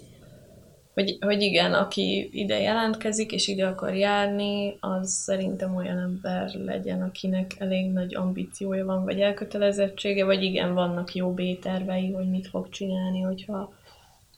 hogy, 0.93 1.17
hogy 1.19 1.41
igen, 1.41 1.74
aki 1.74 2.30
ide 2.32 2.60
jelentkezik, 2.60 3.32
és 3.32 3.48
ide 3.48 3.65
akar 3.65 3.95
járni, 3.95 4.78
az 4.80 5.12
szerintem 5.12 5.76
olyan 5.76 5.98
ember 5.98 6.54
legyen, 6.54 7.02
akinek 7.02 7.52
elég 7.58 7.91
nagy 7.91 8.15
ambíciója 8.15 8.86
van, 8.86 9.04
vagy 9.04 9.19
elkötelezettsége, 9.19 10.26
vagy 10.26 10.43
igen, 10.43 10.74
vannak 10.74 11.15
jó 11.15 11.34
B-tervei, 11.34 12.12
hogy 12.12 12.30
mit 12.30 12.48
fog 12.48 12.69
csinálni, 12.69 13.21
hogyha 13.21 13.74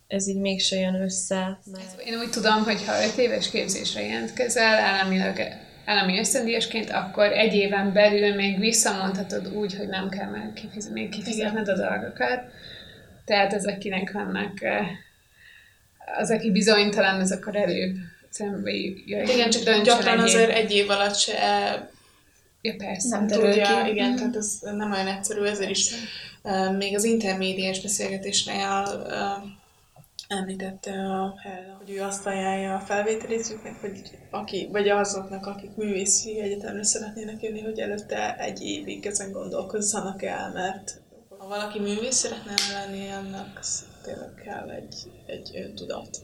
ez 0.08 0.28
így 0.28 0.40
mégse 0.40 0.80
jön 0.80 1.02
össze. 1.02 1.60
Mert... 1.72 2.02
Én 2.06 2.20
úgy 2.20 2.30
tudom, 2.30 2.64
hogy 2.64 2.86
ha 2.86 3.04
öt 3.04 3.18
éves 3.18 3.50
képzésre 3.50 4.02
jelentkezel, 4.02 4.80
államilag 4.80 5.38
állami 5.86 6.20
ösztöndíjasként, 6.20 6.90
akkor 6.90 7.32
egy 7.32 7.54
éven 7.54 7.94
belül 7.94 8.36
még 8.36 8.60
visszamondhatod 8.60 9.48
úgy, 9.54 9.76
hogy 9.76 9.88
nem 9.88 10.10
kell 10.10 10.30
már 10.30 10.54
kifizetni, 10.54 11.02
még 11.02 11.10
kifizetned 11.10 11.68
a 11.68 11.76
dolgokat. 11.76 12.42
Tehát 13.26 13.54
az, 13.54 13.68
akinek 13.68 14.12
vannak, 14.12 14.54
az, 16.20 16.32
aki 16.32 16.52
bizonytalan, 16.52 17.20
az 17.20 17.32
akkor 17.32 17.56
előbb 17.56 17.96
szembe 18.30 18.72
jöjjön. 18.72 19.28
Igen, 19.28 19.50
csak 19.50 19.84
gyakran 19.84 20.20
azért 20.20 20.52
egy 20.52 20.72
év 20.72 20.90
alatt 20.90 21.16
se 21.16 21.34
Ja, 22.62 22.76
persze. 22.78 23.18
Nem 23.18 23.28
tudja, 23.28 23.84
ki. 23.84 23.90
igen, 23.90 24.16
tehát 24.16 24.36
ez 24.36 24.58
nem 24.62 24.92
olyan 24.92 25.08
egyszerű, 25.08 25.44
ezért 25.44 25.70
is 25.70 25.92
uh, 26.44 26.78
még 26.78 26.96
az 26.96 27.04
intermédiás 27.04 27.82
beszélgetésnél 27.82 29.06
uh, 29.06 29.50
említette 30.28 30.92
a 30.92 31.34
Hella, 31.38 31.76
hogy 31.78 31.92
ő 31.92 32.02
azt 32.02 32.26
ajánlja 32.26 32.76
a 32.76 32.80
felvételizőknek, 32.80 33.80
hogy 33.82 34.02
aki, 34.32 34.68
vagy 34.72 34.90
azoknak, 34.90 35.46
akik 35.46 35.76
művészi 35.76 36.40
egyetemre 36.40 36.84
szeretnének 36.84 37.42
jönni, 37.42 37.62
hogy 37.62 37.80
előtte 37.80 38.38
egy 38.38 38.62
évig 38.62 39.06
ezen 39.06 39.32
gondolkozzanak 39.32 40.24
el, 40.24 40.52
mert 40.54 41.02
ha 41.38 41.48
valaki 41.48 41.80
művész 41.80 42.16
szeretne 42.16 42.54
lenni, 42.74 43.10
annak 43.10 43.60
tényleg 44.04 44.34
kell 44.44 44.70
egy, 44.70 44.96
egy 45.26 45.52
öntudat. 45.54 46.18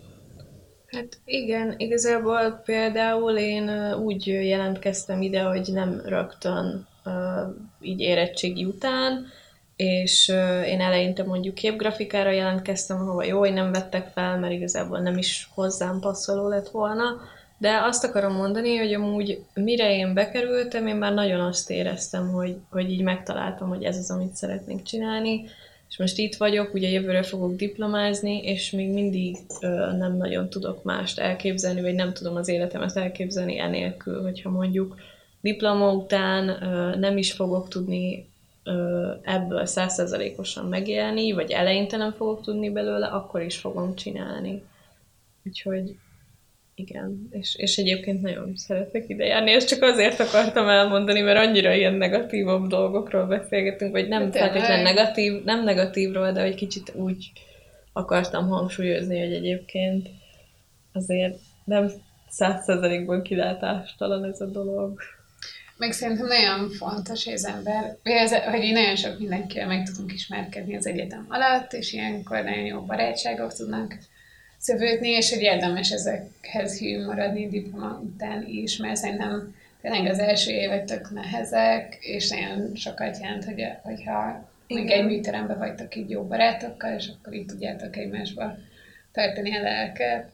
Hát 0.87 1.21
igen, 1.25 1.73
igazából 1.77 2.61
például 2.65 3.37
én 3.37 3.93
úgy 3.93 4.27
jelentkeztem 4.27 5.21
ide, 5.21 5.41
hogy 5.41 5.69
nem 5.73 6.01
rögtön 6.05 6.87
így 7.81 7.99
érettségi 7.99 8.65
után, 8.65 9.25
és 9.75 10.27
én 10.65 10.81
eleinte 10.81 11.23
mondjuk 11.23 11.55
képgrafikára 11.55 12.31
jelentkeztem, 12.31 12.97
ahova 12.97 13.23
jó, 13.23 13.39
hogy 13.39 13.53
nem 13.53 13.71
vettek 13.71 14.07
fel, 14.13 14.39
mert 14.39 14.53
igazából 14.53 14.99
nem 14.99 15.17
is 15.17 15.49
hozzám 15.53 15.99
passzoló 15.99 16.47
lett 16.47 16.69
volna, 16.69 17.21
de 17.57 17.79
azt 17.83 18.03
akarom 18.03 18.33
mondani, 18.33 18.77
hogy 18.77 18.93
amúgy 18.93 19.43
mire 19.53 19.95
én 19.95 20.13
bekerültem, 20.13 20.87
én 20.87 20.95
már 20.95 21.13
nagyon 21.13 21.39
azt 21.39 21.69
éreztem, 21.69 22.31
hogy, 22.31 22.55
hogy 22.69 22.91
így 22.91 23.01
megtaláltam, 23.01 23.69
hogy 23.69 23.83
ez 23.83 23.97
az, 23.97 24.11
amit 24.11 24.33
szeretnék 24.33 24.83
csinálni, 24.83 25.45
és 25.89 25.97
most 25.99 26.17
itt 26.17 26.35
vagyok, 26.35 26.73
ugye 26.73 26.89
jövőre 26.89 27.23
fogok 27.23 27.55
diplomázni, 27.55 28.43
és 28.43 28.71
még 28.71 28.89
mindig 28.89 29.37
ö, 29.61 29.67
nem 29.97 30.17
nagyon 30.17 30.49
tudok 30.49 30.83
mást 30.83 31.19
elképzelni, 31.19 31.81
vagy 31.81 31.93
nem 31.95 32.13
tudom 32.13 32.35
az 32.35 32.47
életemet 32.47 32.97
elképzelni 32.97 33.59
enélkül, 33.59 34.21
hogyha 34.21 34.49
mondjuk 34.49 34.95
diploma 35.41 35.91
után 35.91 36.49
ö, 36.49 36.95
nem 36.95 37.17
is 37.17 37.31
fogok 37.31 37.67
tudni 37.67 38.31
ebből 39.21 39.65
százszerzalékosan 39.65 40.65
megélni, 40.65 41.31
vagy 41.31 41.51
eleinte 41.51 41.97
nem 41.97 42.11
fogok 42.11 42.41
tudni 42.41 42.69
belőle, 42.69 43.07
akkor 43.07 43.41
is 43.41 43.57
fogom 43.57 43.95
csinálni. 43.95 44.63
Úgyhogy 45.45 45.95
igen, 46.75 47.27
és, 47.31 47.55
és 47.55 47.77
egyébként 47.77 48.21
nagyon 48.21 48.55
szeretek 48.55 49.09
ide 49.09 49.25
járni, 49.25 49.51
ezt 49.51 49.67
csak 49.67 49.81
azért 49.81 50.19
akartam 50.19 50.67
elmondani, 50.67 51.21
mert 51.21 51.47
annyira 51.47 51.73
ilyen 51.73 51.93
negatívabb 51.93 52.67
dolgokról 52.67 53.25
beszélgetünk, 53.25 53.91
vagy 53.91 54.07
nem 54.07 54.31
feltétlenül 54.31 54.83
negatív, 54.83 55.43
nem 55.43 55.63
negatívról, 55.63 56.31
de 56.31 56.41
egy 56.41 56.55
kicsit 56.55 56.91
úgy 56.95 57.31
akartam 57.93 58.47
hangsúlyozni, 58.47 59.19
hogy 59.19 59.33
egyébként 59.33 60.09
azért 60.93 61.39
nem 61.63 61.91
százszerzalékban 62.29 63.21
kilátástalan 63.21 64.23
ez 64.23 64.41
a 64.41 64.45
dolog. 64.45 64.99
Meg 65.83 65.91
szerintem 65.91 66.27
nagyon 66.27 66.69
fontos, 66.69 67.23
hogy 67.23 67.33
az 67.33 67.45
ember, 67.45 67.97
hogy, 68.51 68.63
így 68.63 68.73
nagyon 68.73 68.95
sok 68.95 69.19
mindenkivel 69.19 69.67
meg 69.67 69.83
tudunk 69.83 70.13
ismerkedni 70.13 70.75
az 70.75 70.87
egyetem 70.87 71.25
alatt, 71.29 71.73
és 71.73 71.93
ilyenkor 71.93 72.43
nagyon 72.43 72.65
jó 72.65 72.81
barátságok 72.81 73.53
tudnak 73.53 73.97
szövődni, 74.57 75.09
és 75.09 75.29
hogy 75.29 75.41
érdemes 75.41 75.91
ezekhez 75.91 76.79
hű 76.79 77.05
maradni 77.05 77.49
diploma 77.49 78.01
után 78.03 78.45
is, 78.47 78.77
mert 78.77 78.95
szerintem 78.95 79.55
tényleg 79.81 80.11
az 80.11 80.19
első 80.19 80.51
évek 80.51 80.85
tök 80.85 81.11
nehezek, 81.11 81.97
és 81.99 82.29
nagyon 82.29 82.75
sokat 82.75 83.19
jelent, 83.19 83.45
hogy, 83.45 83.63
hogyha 83.81 84.49
még 84.67 84.89
egy 84.89 85.05
műteremben 85.05 85.57
vagytok 85.57 85.95
így 85.95 86.09
jó 86.09 86.23
barátokkal, 86.23 86.95
és 86.95 87.07
akkor 87.07 87.33
így 87.33 87.45
tudjátok 87.45 87.97
egymásba 87.97 88.57
tartani 89.11 89.57
a 89.57 89.61
lelket. 89.61 90.31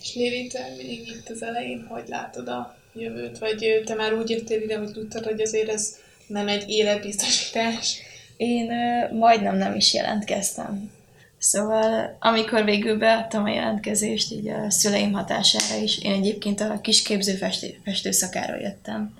És 0.00 0.14
Lili, 0.14 0.46
te 0.46 0.66
még 0.76 1.08
itt 1.08 1.28
az 1.28 1.42
elején, 1.42 1.86
hogy 1.88 2.08
látod 2.08 2.48
a 2.48 2.79
jövőt, 2.94 3.38
vagy 3.38 3.82
te 3.84 3.94
már 3.94 4.14
úgy 4.14 4.30
jöttél 4.30 4.62
ide, 4.62 4.78
hogy 4.78 4.92
tudtad, 4.92 5.24
hogy 5.24 5.40
azért 5.40 5.68
ez 5.68 5.96
nem 6.26 6.48
egy 6.48 6.68
életbiztosítás? 6.68 7.98
Én 8.36 8.70
uh, 8.70 9.18
majdnem 9.18 9.56
nem 9.56 9.74
is 9.74 9.94
jelentkeztem. 9.94 10.90
Szóval, 11.38 12.16
amikor 12.20 12.64
végül 12.64 12.98
beadtam 12.98 13.44
a 13.44 13.50
jelentkezést, 13.50 14.32
így 14.32 14.48
a 14.48 14.70
szüleim 14.70 15.12
hatására 15.12 15.82
is, 15.82 15.98
én 15.98 16.12
egyébként 16.12 16.60
a 16.60 16.80
kisképző 16.80 17.34
festő, 17.34 17.80
festőszakára 17.84 18.60
jöttem, 18.60 19.14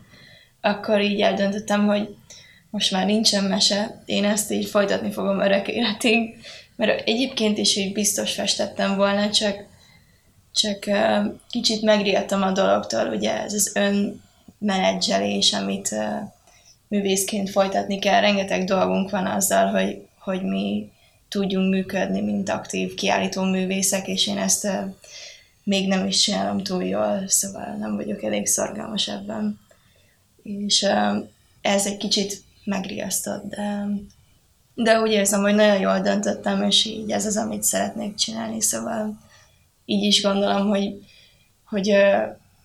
akkor 0.60 1.00
így 1.00 1.20
eldöntöttem, 1.20 1.86
hogy 1.86 2.14
most 2.70 2.90
már 2.90 3.06
nincsen 3.06 3.44
mese, 3.44 4.02
én 4.06 4.24
ezt 4.24 4.50
így 4.50 4.66
folytatni 4.66 5.10
fogom 5.10 5.40
örök 5.40 5.68
életig, 5.68 6.36
mert 6.76 7.08
egyébként 7.08 7.58
is 7.58 7.76
így 7.76 7.92
biztos 7.92 8.32
festettem 8.32 8.96
volna, 8.96 9.30
csak 9.30 9.64
csak 10.54 10.84
kicsit 11.50 11.82
megriadtam 11.82 12.42
a 12.42 12.52
dologtól, 12.52 13.08
ugye 13.08 13.42
ez 13.42 13.52
az 13.54 13.72
önmenedzselés, 13.74 15.52
amit 15.52 15.94
művészként 16.88 17.50
folytatni 17.50 17.98
kell, 17.98 18.20
rengeteg 18.20 18.64
dolgunk 18.64 19.10
van 19.10 19.26
azzal, 19.26 19.66
hogy, 19.66 20.06
hogy 20.18 20.42
mi 20.42 20.90
tudjunk 21.28 21.70
működni, 21.70 22.20
mint 22.20 22.48
aktív 22.48 22.94
kiállító 22.94 23.42
művészek, 23.42 24.08
és 24.08 24.26
én 24.26 24.38
ezt 24.38 24.68
még 25.64 25.88
nem 25.88 26.06
is 26.06 26.20
csinálom 26.20 26.62
túl 26.62 26.84
jól, 26.84 27.22
szóval 27.26 27.76
nem 27.78 27.96
vagyok 27.96 28.22
elég 28.22 28.46
szorgalmas 28.46 29.08
ebben. 29.08 29.60
És 30.42 30.82
uh, 30.82 31.24
ez 31.60 31.86
egy 31.86 31.96
kicsit 31.96 32.42
megriasztott, 32.64 33.44
de, 33.44 33.86
de 34.74 35.00
úgy 35.00 35.10
érzem, 35.10 35.40
hogy 35.40 35.54
nagyon 35.54 35.80
jól 35.80 36.00
döntöttem, 36.00 36.62
és 36.62 36.84
így 36.84 37.10
ez 37.10 37.26
az, 37.26 37.36
amit 37.36 37.62
szeretnék 37.62 38.14
csinálni, 38.14 38.60
szóval 38.60 39.18
így 39.84 40.02
is 40.02 40.22
gondolom, 40.22 40.68
hogy, 40.68 40.94
hogy 41.64 41.94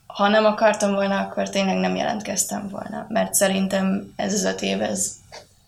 ha 0.05 0.27
nem 0.27 0.45
akartam 0.45 0.93
volna, 0.93 1.19
akkor 1.19 1.49
tényleg 1.49 1.77
nem 1.77 1.95
jelentkeztem 1.95 2.69
volna, 2.69 3.05
mert 3.09 3.33
szerintem 3.33 4.13
ez 4.15 4.33
az 4.33 4.43
öt 4.43 4.61
év, 4.61 4.81
ez, 4.81 5.11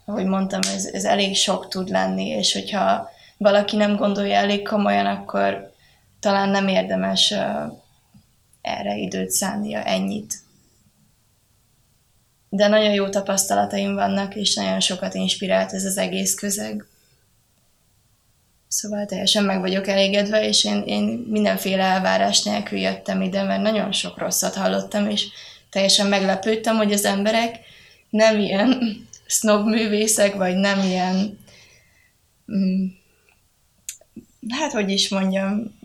ahogy 0.05 0.25
mondtam, 0.25 0.59
ez, 0.75 0.85
ez 0.85 1.05
elég 1.05 1.35
sok 1.35 1.67
tud 1.67 1.89
lenni, 1.89 2.27
és 2.27 2.53
hogyha 2.53 3.09
valaki 3.37 3.75
nem 3.75 3.95
gondolja 3.95 4.35
elég 4.35 4.67
komolyan, 4.67 5.05
akkor 5.05 5.73
talán 6.19 6.49
nem 6.49 6.67
érdemes 6.67 7.33
erre 8.61 8.95
időt 8.95 9.29
szánnia 9.29 9.83
ennyit. 9.83 10.33
De 12.49 12.67
nagyon 12.67 12.93
jó 12.93 13.09
tapasztalataim 13.09 13.93
vannak, 13.93 14.35
és 14.35 14.55
nagyon 14.55 14.79
sokat 14.79 15.13
inspirált 15.13 15.73
ez 15.73 15.85
az 15.85 15.97
egész 15.97 16.35
közeg. 16.35 16.85
Szóval 18.77 19.05
teljesen 19.05 19.43
meg 19.43 19.59
vagyok 19.59 19.87
elégedve, 19.87 20.47
és 20.47 20.65
én, 20.65 20.83
én 20.85 21.03
mindenféle 21.29 21.83
elvárás 21.83 22.43
nélkül 22.43 22.79
jöttem 22.79 23.21
ide, 23.21 23.43
mert 23.43 23.61
nagyon 23.61 23.91
sok 23.91 24.17
rosszat 24.17 24.55
hallottam, 24.55 25.09
és 25.09 25.27
teljesen 25.69 26.07
meglepődtem, 26.07 26.75
hogy 26.75 26.93
az 26.93 27.05
emberek 27.05 27.59
nem 28.09 28.39
ilyen 28.39 28.97
snob 29.37 29.67
művészek, 29.67 30.35
vagy 30.35 30.55
nem 30.55 30.79
ilyen 30.79 31.39
mm, 32.51 32.85
hát 34.49 34.71
hogy 34.71 34.89
is 34.89 35.09
mondjam, 35.09 35.77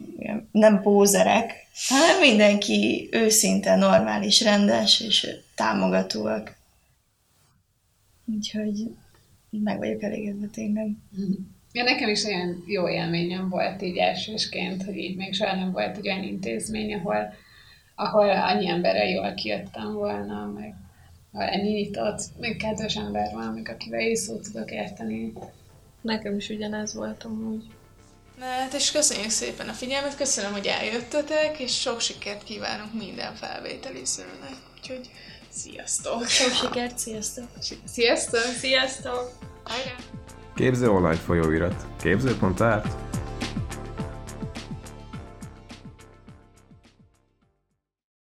nem 0.50 0.82
pózerek, 0.82 1.66
hanem 1.88 2.18
mindenki 2.20 3.08
őszinte, 3.12 3.76
normális, 3.76 4.40
rendes 4.42 5.00
és 5.00 5.26
támogatóak. 5.54 6.56
Úgyhogy 8.24 8.94
meg 9.50 9.78
vagyok 9.78 10.02
elégedve 10.02 10.46
tényleg. 10.46 10.90
Ja, 11.72 11.82
nekem 11.82 12.08
is 12.08 12.24
olyan 12.24 12.64
jó 12.66 12.88
élményem 12.88 13.48
volt 13.48 13.82
így 13.82 13.96
elsősként, 13.96 14.84
hogy 14.84 14.96
így 14.96 15.16
még 15.16 15.34
soha 15.34 15.54
nem 15.54 15.72
volt 15.72 15.96
egy 15.96 16.08
olyan 16.08 16.22
intézmény, 16.22 16.94
ahol, 16.94 17.34
ahol 17.94 18.30
annyi 18.30 18.68
emberrel 18.68 19.08
jól 19.08 19.34
kijöttem 19.34 19.92
volna, 19.92 20.46
meg 20.46 20.74
ennyi 21.32 21.72
nyitott, 21.72 22.20
meg 22.40 22.56
kedves 22.56 22.96
ember 22.96 23.32
van, 23.32 23.52
meg 23.54 23.68
akivel 23.68 24.00
is 24.00 24.18
szót 24.18 24.42
tudok 24.42 24.70
érteni. 24.70 25.32
Nekem 26.00 26.36
is 26.36 26.48
ugyanez 26.48 26.94
volt 26.94 27.24
amúgy. 27.24 27.64
Na 28.38 28.44
hát 28.44 28.72
és 28.72 28.90
köszönjük 28.90 29.30
szépen 29.30 29.68
a 29.68 29.72
figyelmet, 29.72 30.16
köszönöm, 30.16 30.52
hogy 30.52 30.66
eljöttetek, 30.66 31.58
és 31.58 31.80
sok 31.80 32.00
sikert 32.00 32.44
kívánunk 32.44 32.94
minden 32.94 33.34
felvételizőnek. 33.34 34.56
Úgyhogy 34.76 35.10
sziasztok! 35.48 36.28
Sok 36.28 36.52
sikert, 36.52 36.98
sziasztok! 36.98 37.48
Sziasztok! 37.84 38.40
Sziasztok! 38.40 39.32
Hajrá! 39.64 40.21
Képző 40.54 40.90
online 40.90 41.14
folyóirat. 41.14 41.86
Képző.art 42.00 43.11